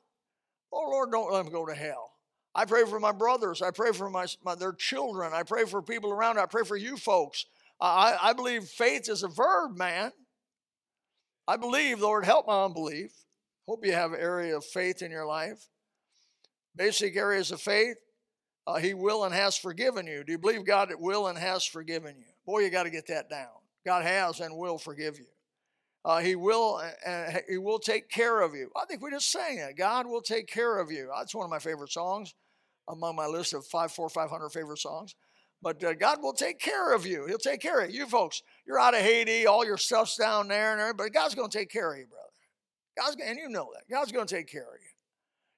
Oh, 0.72 0.88
Lord, 0.90 1.10
don't 1.12 1.32
let 1.32 1.44
them 1.44 1.52
go 1.52 1.66
to 1.66 1.74
hell. 1.74 2.12
I 2.54 2.64
pray 2.64 2.84
for 2.86 2.98
my 2.98 3.12
brothers. 3.12 3.60
I 3.60 3.70
pray 3.70 3.92
for 3.92 4.08
my, 4.08 4.26
my 4.44 4.54
their 4.54 4.72
children. 4.72 5.32
I 5.34 5.42
pray 5.42 5.64
for 5.64 5.82
people 5.82 6.10
around. 6.10 6.38
I 6.38 6.46
pray 6.46 6.64
for 6.64 6.76
you 6.76 6.96
folks. 6.96 7.44
I, 7.80 8.16
I 8.20 8.32
believe 8.32 8.64
faith 8.64 9.10
is 9.10 9.22
a 9.22 9.28
verb, 9.28 9.76
man. 9.76 10.12
I 11.48 11.56
believe, 11.56 12.00
Lord, 12.00 12.24
help 12.24 12.46
my 12.46 12.64
unbelief. 12.64 13.12
Hope 13.68 13.84
you 13.84 13.92
have 13.92 14.12
an 14.12 14.20
area 14.20 14.56
of 14.56 14.64
faith 14.64 15.02
in 15.02 15.10
your 15.10 15.26
life. 15.26 15.68
Basic 16.74 17.16
areas 17.16 17.50
of 17.50 17.60
faith. 17.60 17.96
Uh, 18.66 18.76
he 18.76 18.94
will 18.94 19.24
and 19.24 19.34
has 19.34 19.56
forgiven 19.56 20.06
you. 20.06 20.24
Do 20.24 20.32
you 20.32 20.38
believe 20.38 20.64
God 20.64 20.90
will 20.98 21.28
and 21.28 21.38
has 21.38 21.64
forgiven 21.64 22.16
you? 22.18 22.32
Boy, 22.44 22.60
you 22.60 22.70
got 22.70 22.82
to 22.82 22.90
get 22.90 23.06
that 23.08 23.30
down. 23.30 23.48
God 23.84 24.04
has 24.04 24.40
and 24.40 24.56
will 24.56 24.78
forgive 24.78 25.18
you. 25.18 25.26
Uh, 26.04 26.18
he 26.18 26.36
will 26.36 26.80
and 27.04 27.40
He 27.48 27.58
will 27.58 27.80
take 27.80 28.08
care 28.08 28.40
of 28.40 28.54
you. 28.54 28.70
I 28.76 28.84
think 28.86 29.02
we 29.02 29.10
just 29.10 29.30
sang 29.30 29.58
it. 29.58 29.76
God 29.76 30.06
will 30.06 30.22
take 30.22 30.46
care 30.46 30.78
of 30.78 30.90
you. 30.90 31.10
That's 31.16 31.34
one 31.34 31.44
of 31.44 31.50
my 31.50 31.58
favorite 31.58 31.90
songs 31.90 32.32
among 32.88 33.16
my 33.16 33.26
list 33.26 33.54
of 33.54 33.66
five, 33.66 33.90
four, 33.90 34.08
five 34.08 34.30
hundred 34.30 34.50
favorite 34.50 34.78
songs. 34.78 35.16
But 35.60 35.82
uh, 35.82 35.94
God 35.94 36.22
will 36.22 36.32
take 36.32 36.60
care 36.60 36.94
of 36.94 37.06
you. 37.06 37.26
He'll 37.26 37.38
take 37.38 37.60
care 37.60 37.80
of 37.80 37.90
you, 37.90 38.06
folks. 38.06 38.42
You're 38.66 38.80
out 38.80 38.94
of 38.94 39.00
Haiti, 39.00 39.46
all 39.46 39.64
your 39.64 39.76
stuff's 39.76 40.16
down 40.16 40.48
there, 40.48 40.72
and 40.72 40.80
everybody. 40.80 41.10
God's 41.10 41.34
going 41.34 41.50
to 41.50 41.58
take 41.58 41.70
care 41.70 41.92
of 41.92 41.98
you, 41.98 42.06
brother. 42.06 42.22
God's 42.98 43.16
gonna, 43.16 43.30
and 43.30 43.38
you 43.38 43.48
know 43.48 43.68
that 43.74 43.82
God's 43.88 44.10
going 44.10 44.26
to 44.26 44.34
take 44.34 44.48
care 44.48 44.62
of 44.62 44.80
you. 44.82 44.90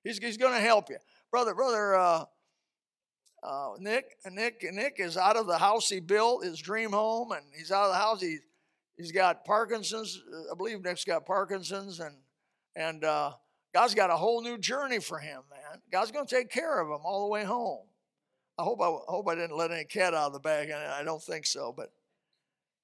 He's, 0.04 0.18
he's 0.18 0.36
going 0.36 0.54
to 0.54 0.60
help 0.60 0.90
you, 0.90 0.98
brother. 1.30 1.54
Brother 1.54 1.94
uh, 1.94 2.24
uh, 3.42 3.70
Nick, 3.78 4.16
Nick, 4.30 4.64
Nick 4.72 4.96
is 4.98 5.16
out 5.16 5.36
of 5.36 5.46
the 5.46 5.58
house 5.58 5.88
he 5.88 6.00
built, 6.00 6.44
his 6.44 6.58
dream 6.58 6.90
home, 6.90 7.32
and 7.32 7.44
he's 7.56 7.70
out 7.70 7.84
of 7.84 7.92
the 7.92 7.98
house. 7.98 8.20
He, 8.20 8.38
he's 8.96 9.12
got 9.12 9.44
Parkinson's. 9.44 10.20
I 10.50 10.54
believe 10.54 10.82
Nick's 10.82 11.04
got 11.04 11.24
Parkinson's, 11.24 12.00
and 12.00 12.16
and 12.74 13.04
uh, 13.04 13.32
God's 13.74 13.94
got 13.94 14.10
a 14.10 14.16
whole 14.16 14.42
new 14.42 14.58
journey 14.58 14.98
for 14.98 15.18
him, 15.18 15.42
man. 15.50 15.80
God's 15.90 16.10
going 16.10 16.26
to 16.26 16.34
take 16.34 16.50
care 16.50 16.80
of 16.80 16.88
him 16.88 17.04
all 17.04 17.22
the 17.22 17.28
way 17.28 17.44
home. 17.44 17.86
I 18.58 18.64
hope 18.64 18.80
I, 18.80 18.86
I 18.86 19.00
hope 19.08 19.28
I 19.28 19.34
didn't 19.34 19.56
let 19.56 19.70
any 19.70 19.84
cat 19.84 20.14
out 20.14 20.28
of 20.28 20.32
the 20.32 20.40
bag, 20.40 20.70
and 20.70 20.78
I 20.78 21.04
don't 21.04 21.22
think 21.22 21.46
so. 21.46 21.72
But 21.76 21.92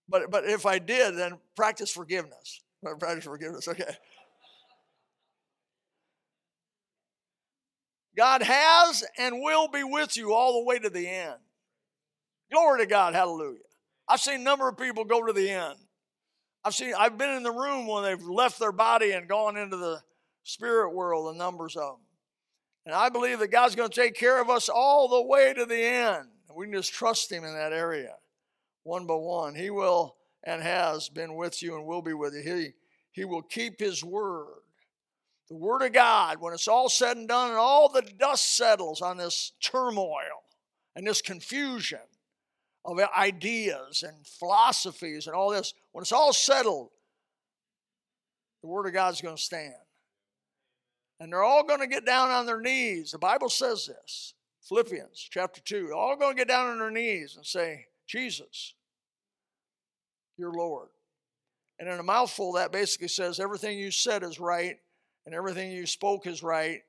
but 0.09 0.31
but 0.31 0.45
if 0.45 0.67
I 0.67 0.79
did, 0.79 1.17
then 1.17 1.38
practice 1.57 1.90
forgiveness. 1.90 2.61
Practice 2.83 3.25
forgiveness. 3.25 3.69
Okay. 3.69 3.97
God 8.17 8.43
has 8.43 9.05
and 9.19 9.40
will 9.40 9.69
be 9.69 9.83
with 9.83 10.17
you 10.17 10.33
all 10.33 10.61
the 10.61 10.64
way 10.64 10.79
to 10.79 10.90
the 10.90 11.09
end. 11.09 11.35
Glory 12.53 12.81
to 12.81 12.87
God. 12.87 13.14
Hallelujah. 13.14 13.59
I've 14.09 14.21
seen 14.21 14.40
a 14.40 14.45
number 14.45 14.69
of 14.69 14.77
people 14.77 15.05
go 15.05 15.25
to 15.27 15.33
the 15.33 15.51
end. 15.51 15.75
I've 16.64 16.75
seen 16.75 16.95
I've 16.97 17.19
been 17.19 17.31
in 17.31 17.43
the 17.43 17.51
room 17.51 17.87
when 17.87 18.05
they've 18.05 18.23
left 18.23 18.59
their 18.59 18.73
body 18.73 19.12
and 19.12 19.29
gone 19.29 19.57
into 19.57 19.77
the 19.77 20.01
spirit 20.45 20.95
world, 20.95 21.35
the 21.35 21.38
numbers 21.38 21.77
of 21.77 21.97
them. 21.97 22.01
And 22.87 22.95
I 22.95 23.09
believe 23.09 23.38
that 23.38 23.51
God's 23.51 23.75
going 23.75 23.88
to 23.90 24.01
take 24.01 24.14
care 24.14 24.40
of 24.40 24.51
us 24.51 24.69
all 24.69 25.09
the 25.09 25.23
way 25.23 25.55
to 25.55 25.64
the 25.64 25.83
end. 25.83 26.29
We 26.55 26.67
can 26.67 26.75
just 26.75 26.93
trust 26.93 27.33
Him 27.33 27.45
in 27.45 27.55
that 27.55 27.73
area, 27.73 28.14
one 28.85 29.07
by 29.07 29.14
one. 29.14 29.55
He 29.55 29.70
will 29.70 30.16
and 30.44 30.62
has 30.62 31.09
been 31.09 31.35
with 31.35 31.62
you 31.62 31.75
and 31.75 31.87
will 31.87 32.03
be 32.03 32.12
with 32.12 32.35
you. 32.35 32.42
He, 32.42 32.68
he 33.12 33.25
will 33.25 33.42
keep 33.42 33.81
His 33.81 34.05
word. 34.05 34.61
The 35.49 35.57
word 35.57 35.83
of 35.83 35.92
God, 35.92 36.40
when 36.40 36.55
it's 36.55 36.68
all 36.68 36.88
said 36.88 37.16
and 37.16 37.29
done 37.29 37.51
and 37.51 37.59
all 37.59 37.88
the 37.88 38.03
dust 38.03 38.57
settles 38.57 39.03
on 39.03 39.16
this 39.16 39.53
turmoil 39.61 40.42
and 40.97 41.07
this 41.07 41.20
confusion 41.20 41.99
of 42.85 42.99
ideas 43.18 44.03
and 44.07 44.27
philosophies 44.27 45.27
and 45.27 45.35
all 45.35 45.51
this, 45.51 45.75
when 45.92 46.03
it's 46.03 46.12
all 46.12 46.33
settled, 46.33 46.90
the 48.62 48.68
word 48.68 48.87
of 48.87 48.94
God 48.94 49.12
is 49.12 49.20
going 49.20 49.37
to 49.37 49.42
stand 49.42 49.75
and 51.20 51.33
they're 51.33 51.42
all 51.42 51.64
going 51.64 51.81
to 51.81 51.87
get 51.87 52.05
down 52.05 52.31
on 52.31 52.47
their 52.47 52.61
knees. 52.61 53.12
The 53.12 53.18
Bible 53.18 53.49
says 53.49 53.87
this 53.87 54.35
Philippians 54.62 55.29
chapter 55.31 55.61
2. 55.61 55.87
They're 55.87 55.94
all 55.94 56.16
going 56.16 56.37
to 56.37 56.40
get 56.40 56.49
down 56.49 56.68
on 56.70 56.79
their 56.79 56.90
knees 56.90 57.37
and 57.37 57.47
say, 57.47 57.87
Jesus, 58.07 58.75
you're 60.37 60.53
Lord. 60.53 60.88
And 61.79 61.88
in 61.88 61.99
a 61.99 62.05
mouthful, 62.05 62.53
that 62.53 62.73
basically 62.73 63.09
says 63.09 63.40
everything 63.40 63.79
you 63.79 63.90
said 63.90 64.23
is 64.23 64.38
right, 64.38 64.77
and 65.27 65.35
everything 65.35 65.73
you 65.73 65.87
spoke 65.87 66.27
is 66.27 66.43
right, 66.43 66.81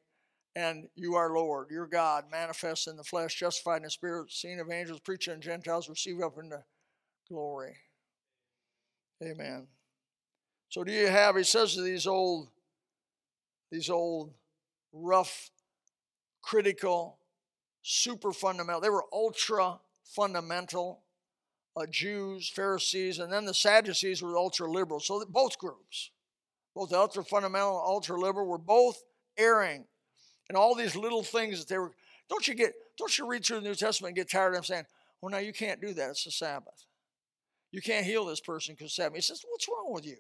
and 0.56 0.88
you 0.96 1.16
are 1.16 1.34
Lord, 1.34 1.70
your 1.72 1.88
God, 1.88 2.26
manifest 2.32 2.88
in 2.88 2.96
the 2.96 3.04
flesh, 3.04 3.36
justified 3.36 3.78
in 3.78 3.84
the 3.84 3.90
spirit, 3.90 4.32
seen 4.32 4.60
of 4.60 4.72
angels, 4.72 5.00
preaching 5.00 5.34
and 5.34 5.44
Gentiles, 5.44 5.90
received 5.90 6.22
up 6.22 6.38
into 6.38 6.64
glory. 7.28 7.76
Amen. 9.24 9.68
So, 10.70 10.84
do 10.84 10.92
you 10.92 11.08
have, 11.08 11.36
he 11.36 11.44
says 11.44 11.74
to 11.76 11.82
these 11.82 12.06
old 12.06 12.50
these 13.72 13.90
old 13.90 14.32
rough, 14.94 15.50
critical, 16.42 17.18
super 17.82 18.32
fundamental. 18.32 18.82
They 18.82 18.90
were 18.90 19.06
ultra 19.12 19.80
fundamental 20.04 21.02
uh, 21.76 21.86
Jews, 21.90 22.50
Pharisees, 22.50 23.20
and 23.20 23.32
then 23.32 23.46
the 23.46 23.54
Sadducees 23.54 24.22
were 24.22 24.38
ultra 24.38 24.70
liberal. 24.70 25.00
So 25.00 25.24
both 25.28 25.58
groups, 25.58 26.12
both 26.74 26.90
the 26.90 27.00
ultra 27.00 27.24
fundamental 27.24 27.80
and 27.80 27.88
ultra 27.88 28.20
liberal, 28.20 28.48
were 28.48 28.58
both 28.58 29.02
erring. 29.38 29.86
And 30.48 30.58
all 30.58 30.76
these 30.76 30.96
little 30.96 31.24
things 31.24 31.60
that 31.60 31.68
they 31.68 31.78
were. 31.78 31.94
Don't 32.30 32.48
you 32.48 32.54
get? 32.54 32.74
Don't 32.98 33.18
you 33.18 33.28
read 33.28 33.46
through 33.46 33.62
the 33.62 33.68
New 33.68 33.76
Testament 33.76 34.12
and 34.12 34.16
get 34.16 34.30
tired 34.30 34.50
of 34.50 34.56
them 34.56 34.64
saying, 34.64 34.86
"Well, 35.22 35.32
now 35.32 35.40
you 35.40 35.54
can't 35.54 35.82
do 35.82 35.94
that. 35.94 36.12
It's 36.12 36.24
the 36.24 36.32
Sabbath. 36.32 36.86
You 37.72 37.82
can't 37.82 38.06
heal 38.06 38.26
this 38.26 38.42
person 38.42 38.76
because 38.76 38.94
Sabbath." 38.94 39.16
He 39.16 39.22
says, 39.22 39.44
"What's 39.50 39.68
wrong 39.68 39.92
with 39.92 40.06
you? 40.06 40.18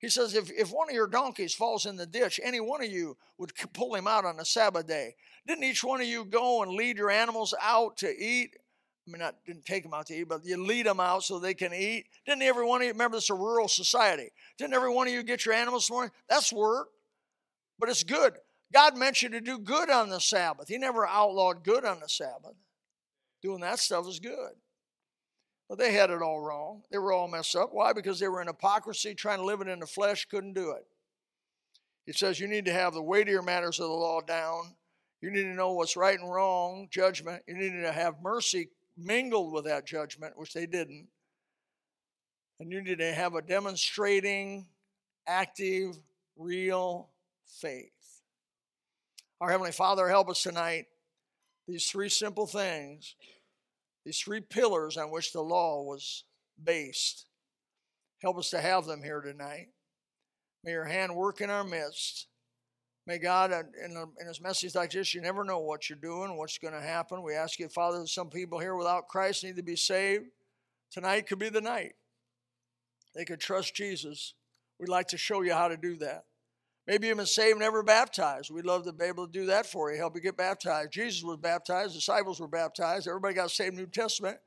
He 0.00 0.08
says, 0.08 0.34
if, 0.34 0.50
if 0.50 0.70
one 0.70 0.88
of 0.88 0.94
your 0.94 1.06
donkeys 1.06 1.54
falls 1.54 1.84
in 1.84 1.96
the 1.96 2.06
ditch, 2.06 2.40
any 2.42 2.58
one 2.58 2.82
of 2.82 2.90
you 2.90 3.18
would 3.36 3.52
pull 3.74 3.94
him 3.94 4.06
out 4.06 4.24
on 4.24 4.38
the 4.38 4.46
Sabbath 4.46 4.86
day. 4.86 5.14
Didn't 5.46 5.64
each 5.64 5.84
one 5.84 6.00
of 6.00 6.06
you 6.06 6.24
go 6.24 6.62
and 6.62 6.72
lead 6.72 6.96
your 6.96 7.10
animals 7.10 7.54
out 7.60 7.98
to 7.98 8.08
eat? 8.08 8.56
I 9.10 9.12
mean, 9.12 9.22
I 9.22 9.32
didn't 9.44 9.66
take 9.66 9.82
them 9.82 9.92
out 9.92 10.06
to 10.06 10.14
eat, 10.14 10.28
but 10.28 10.44
you 10.44 10.56
lead 10.64 10.86
them 10.86 11.00
out 11.00 11.24
so 11.24 11.38
they 11.38 11.54
can 11.54 11.74
eat. 11.74 12.06
Didn't 12.26 12.42
every 12.42 12.64
one 12.64 12.80
of 12.80 12.86
you 12.86 12.92
remember 12.92 13.16
this 13.16 13.24
is 13.24 13.30
a 13.30 13.34
rural 13.34 13.66
society? 13.66 14.30
Didn't 14.56 14.74
every 14.74 14.92
one 14.92 15.08
of 15.08 15.12
you 15.12 15.22
get 15.22 15.44
your 15.44 15.54
animals 15.54 15.84
this 15.84 15.90
morning? 15.90 16.12
That's 16.28 16.52
work, 16.52 16.88
but 17.78 17.88
it's 17.88 18.04
good. 18.04 18.34
God 18.72 18.96
meant 18.96 19.22
you 19.22 19.28
to 19.30 19.40
do 19.40 19.58
good 19.58 19.90
on 19.90 20.10
the 20.10 20.20
Sabbath. 20.20 20.68
He 20.68 20.78
never 20.78 21.06
outlawed 21.06 21.64
good 21.64 21.84
on 21.84 21.98
the 21.98 22.08
Sabbath. 22.08 22.54
Doing 23.42 23.60
that 23.60 23.80
stuff 23.80 24.06
is 24.06 24.20
good. 24.20 24.52
But 25.68 25.78
they 25.78 25.92
had 25.92 26.10
it 26.10 26.22
all 26.22 26.40
wrong. 26.40 26.82
They 26.90 26.98
were 26.98 27.12
all 27.12 27.26
messed 27.28 27.56
up. 27.56 27.70
Why? 27.72 27.92
Because 27.92 28.20
they 28.20 28.28
were 28.28 28.40
in 28.40 28.46
hypocrisy, 28.46 29.14
trying 29.14 29.38
to 29.38 29.44
live 29.44 29.60
it 29.60 29.68
in 29.68 29.80
the 29.80 29.86
flesh, 29.86 30.26
couldn't 30.26 30.54
do 30.54 30.70
it. 30.72 30.86
He 32.06 32.12
says 32.12 32.38
you 32.38 32.48
need 32.48 32.64
to 32.66 32.72
have 32.72 32.92
the 32.92 33.02
weightier 33.02 33.42
matters 33.42 33.80
of 33.80 33.88
the 33.88 33.94
law 33.94 34.20
down. 34.20 34.74
You 35.20 35.30
need 35.30 35.42
to 35.42 35.54
know 35.54 35.72
what's 35.72 35.96
right 35.96 36.18
and 36.18 36.32
wrong, 36.32 36.88
judgment. 36.90 37.42
You 37.46 37.54
need 37.54 37.82
to 37.82 37.92
have 37.92 38.22
mercy 38.22 38.70
mingled 39.02 39.52
with 39.52 39.64
that 39.64 39.86
judgment, 39.86 40.38
which 40.38 40.52
they 40.52 40.66
didn't. 40.66 41.08
And 42.58 42.70
you 42.70 42.82
need 42.82 42.98
to 42.98 43.12
have 43.12 43.34
a 43.34 43.42
demonstrating, 43.42 44.66
active, 45.26 45.96
real 46.36 47.08
faith. 47.46 47.92
Our 49.40 49.50
Heavenly 49.50 49.72
Father, 49.72 50.08
help 50.08 50.28
us 50.28 50.42
tonight. 50.42 50.86
These 51.66 51.86
three 51.86 52.08
simple 52.08 52.46
things 52.46 53.14
these 54.04 54.18
three 54.18 54.40
pillars 54.40 54.96
on 54.96 55.10
which 55.10 55.32
the 55.32 55.42
law 55.42 55.82
was 55.82 56.24
based. 56.62 57.26
Help 58.22 58.38
us 58.38 58.50
to 58.50 58.60
have 58.60 58.86
them 58.86 59.02
here 59.02 59.20
tonight. 59.20 59.68
May 60.64 60.72
your 60.72 60.86
hand 60.86 61.14
work 61.14 61.40
in 61.40 61.50
our 61.50 61.64
midst. 61.64 62.26
May 63.10 63.18
God, 63.18 63.52
uh, 63.52 63.64
in, 63.84 63.96
a, 63.96 64.04
in 64.20 64.28
His 64.28 64.40
message 64.40 64.76
like 64.76 64.92
this, 64.92 65.16
you 65.16 65.20
never 65.20 65.42
know 65.42 65.58
what 65.58 65.90
you're 65.90 65.98
doing, 65.98 66.36
what's 66.36 66.58
going 66.58 66.74
to 66.74 66.80
happen. 66.80 67.24
We 67.24 67.34
ask 67.34 67.58
you, 67.58 67.68
Father, 67.68 67.98
that 67.98 68.06
some 68.06 68.30
people 68.30 68.60
here 68.60 68.76
without 68.76 69.08
Christ 69.08 69.42
need 69.42 69.56
to 69.56 69.64
be 69.64 69.74
saved. 69.74 70.26
Tonight 70.92 71.26
could 71.26 71.40
be 71.40 71.48
the 71.48 71.60
night. 71.60 71.94
They 73.16 73.24
could 73.24 73.40
trust 73.40 73.74
Jesus. 73.74 74.34
We'd 74.78 74.88
like 74.88 75.08
to 75.08 75.18
show 75.18 75.42
you 75.42 75.54
how 75.54 75.66
to 75.66 75.76
do 75.76 75.96
that. 75.96 76.22
Maybe 76.86 77.08
you've 77.08 77.16
been 77.16 77.26
saved, 77.26 77.58
never 77.58 77.82
baptized. 77.82 78.52
We'd 78.52 78.64
love 78.64 78.84
to 78.84 78.92
be 78.92 79.06
able 79.06 79.26
to 79.26 79.32
do 79.32 79.46
that 79.46 79.66
for 79.66 79.90
you, 79.90 79.98
help 79.98 80.14
you 80.14 80.22
get 80.22 80.36
baptized. 80.36 80.92
Jesus 80.92 81.24
was 81.24 81.38
baptized, 81.38 81.94
disciples 81.94 82.38
were 82.38 82.46
baptized, 82.46 83.08
everybody 83.08 83.34
got 83.34 83.50
saved 83.50 83.74
New 83.74 83.86
Testament. 83.86 84.38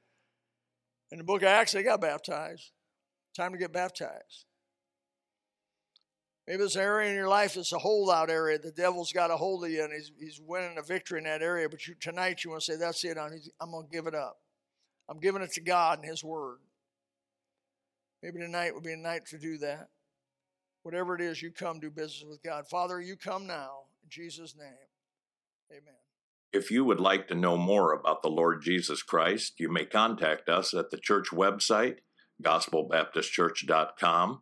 In 1.12 1.18
the 1.18 1.26
book 1.26 1.42
of 1.42 1.50
Acts, 1.50 1.74
they 1.74 1.84
got 1.84 2.00
baptized. 2.00 2.72
Time 3.36 3.52
to 3.52 3.58
get 3.58 3.74
baptized. 3.74 4.46
Maybe 6.48 6.58
this 6.58 6.76
area 6.76 7.10
in 7.10 7.16
your 7.16 7.30
life 7.30 7.56
is 7.56 7.72
a 7.72 7.80
holdout 7.80 8.30
area. 8.30 8.60
The 8.60 8.72
devil's 8.72 9.14
got 9.14 9.32
a 9.32 9.38
hold 9.38 9.64
of 9.64 9.72
you 9.72 9.84
and 9.84 9.94
he's, 9.94 10.12
he's 10.20 10.42
winning 10.46 10.78
a 10.78 10.82
victory 10.82 11.20
in 11.20 11.24
that 11.24 11.42
area. 11.42 11.70
But 11.70 11.88
you, 11.88 11.96
tonight 12.00 12.44
you 12.44 12.52
want 12.52 12.64
to 12.64 12.74
say, 12.74 12.78
That's 12.78 13.04
it. 13.06 13.18
I'm, 13.18 13.32
I'm 13.62 13.72
going 13.72 13.88
to 13.88 13.92
give 13.92 14.08
it 14.08 14.16
up. 14.16 14.38
I'm 15.10 15.20
giving 15.20 15.42
it 15.42 15.52
to 15.54 15.62
God 15.62 16.00
and 16.00 16.08
His 16.08 16.24
Word. 16.24 16.58
Maybe 18.22 18.40
tonight 18.40 18.74
would 18.74 18.84
be 18.84 18.94
a 18.94 18.98
night 18.98 19.26
to 19.28 19.38
do 19.38 19.58
that. 19.60 19.90
Whatever 20.84 21.16
it 21.16 21.22
is, 21.22 21.42
you 21.42 21.52
come 21.52 21.80
do 21.80 21.90
business 21.90 22.26
with 22.30 22.44
God. 22.44 22.68
Father, 22.68 23.00
you 23.00 23.16
come 23.16 23.48
now. 23.48 23.84
In 24.04 24.10
Jesus' 24.10 24.56
name, 24.58 24.68
amen. 25.72 25.96
If 26.52 26.70
you 26.72 26.84
would 26.86 27.00
like 27.00 27.28
to 27.30 27.36
know 27.36 27.58
more 27.58 27.94
about 27.94 28.22
the 28.22 28.30
Lord 28.30 28.62
Jesus 28.62 29.02
Christ, 29.02 29.54
you 29.60 29.72
may 29.72 29.86
contact 29.86 30.50
us 30.50 30.74
at 30.74 30.92
the 30.92 30.98
church 30.98 31.30
website, 31.32 32.00
gospelbaptistchurch.com, 32.44 34.42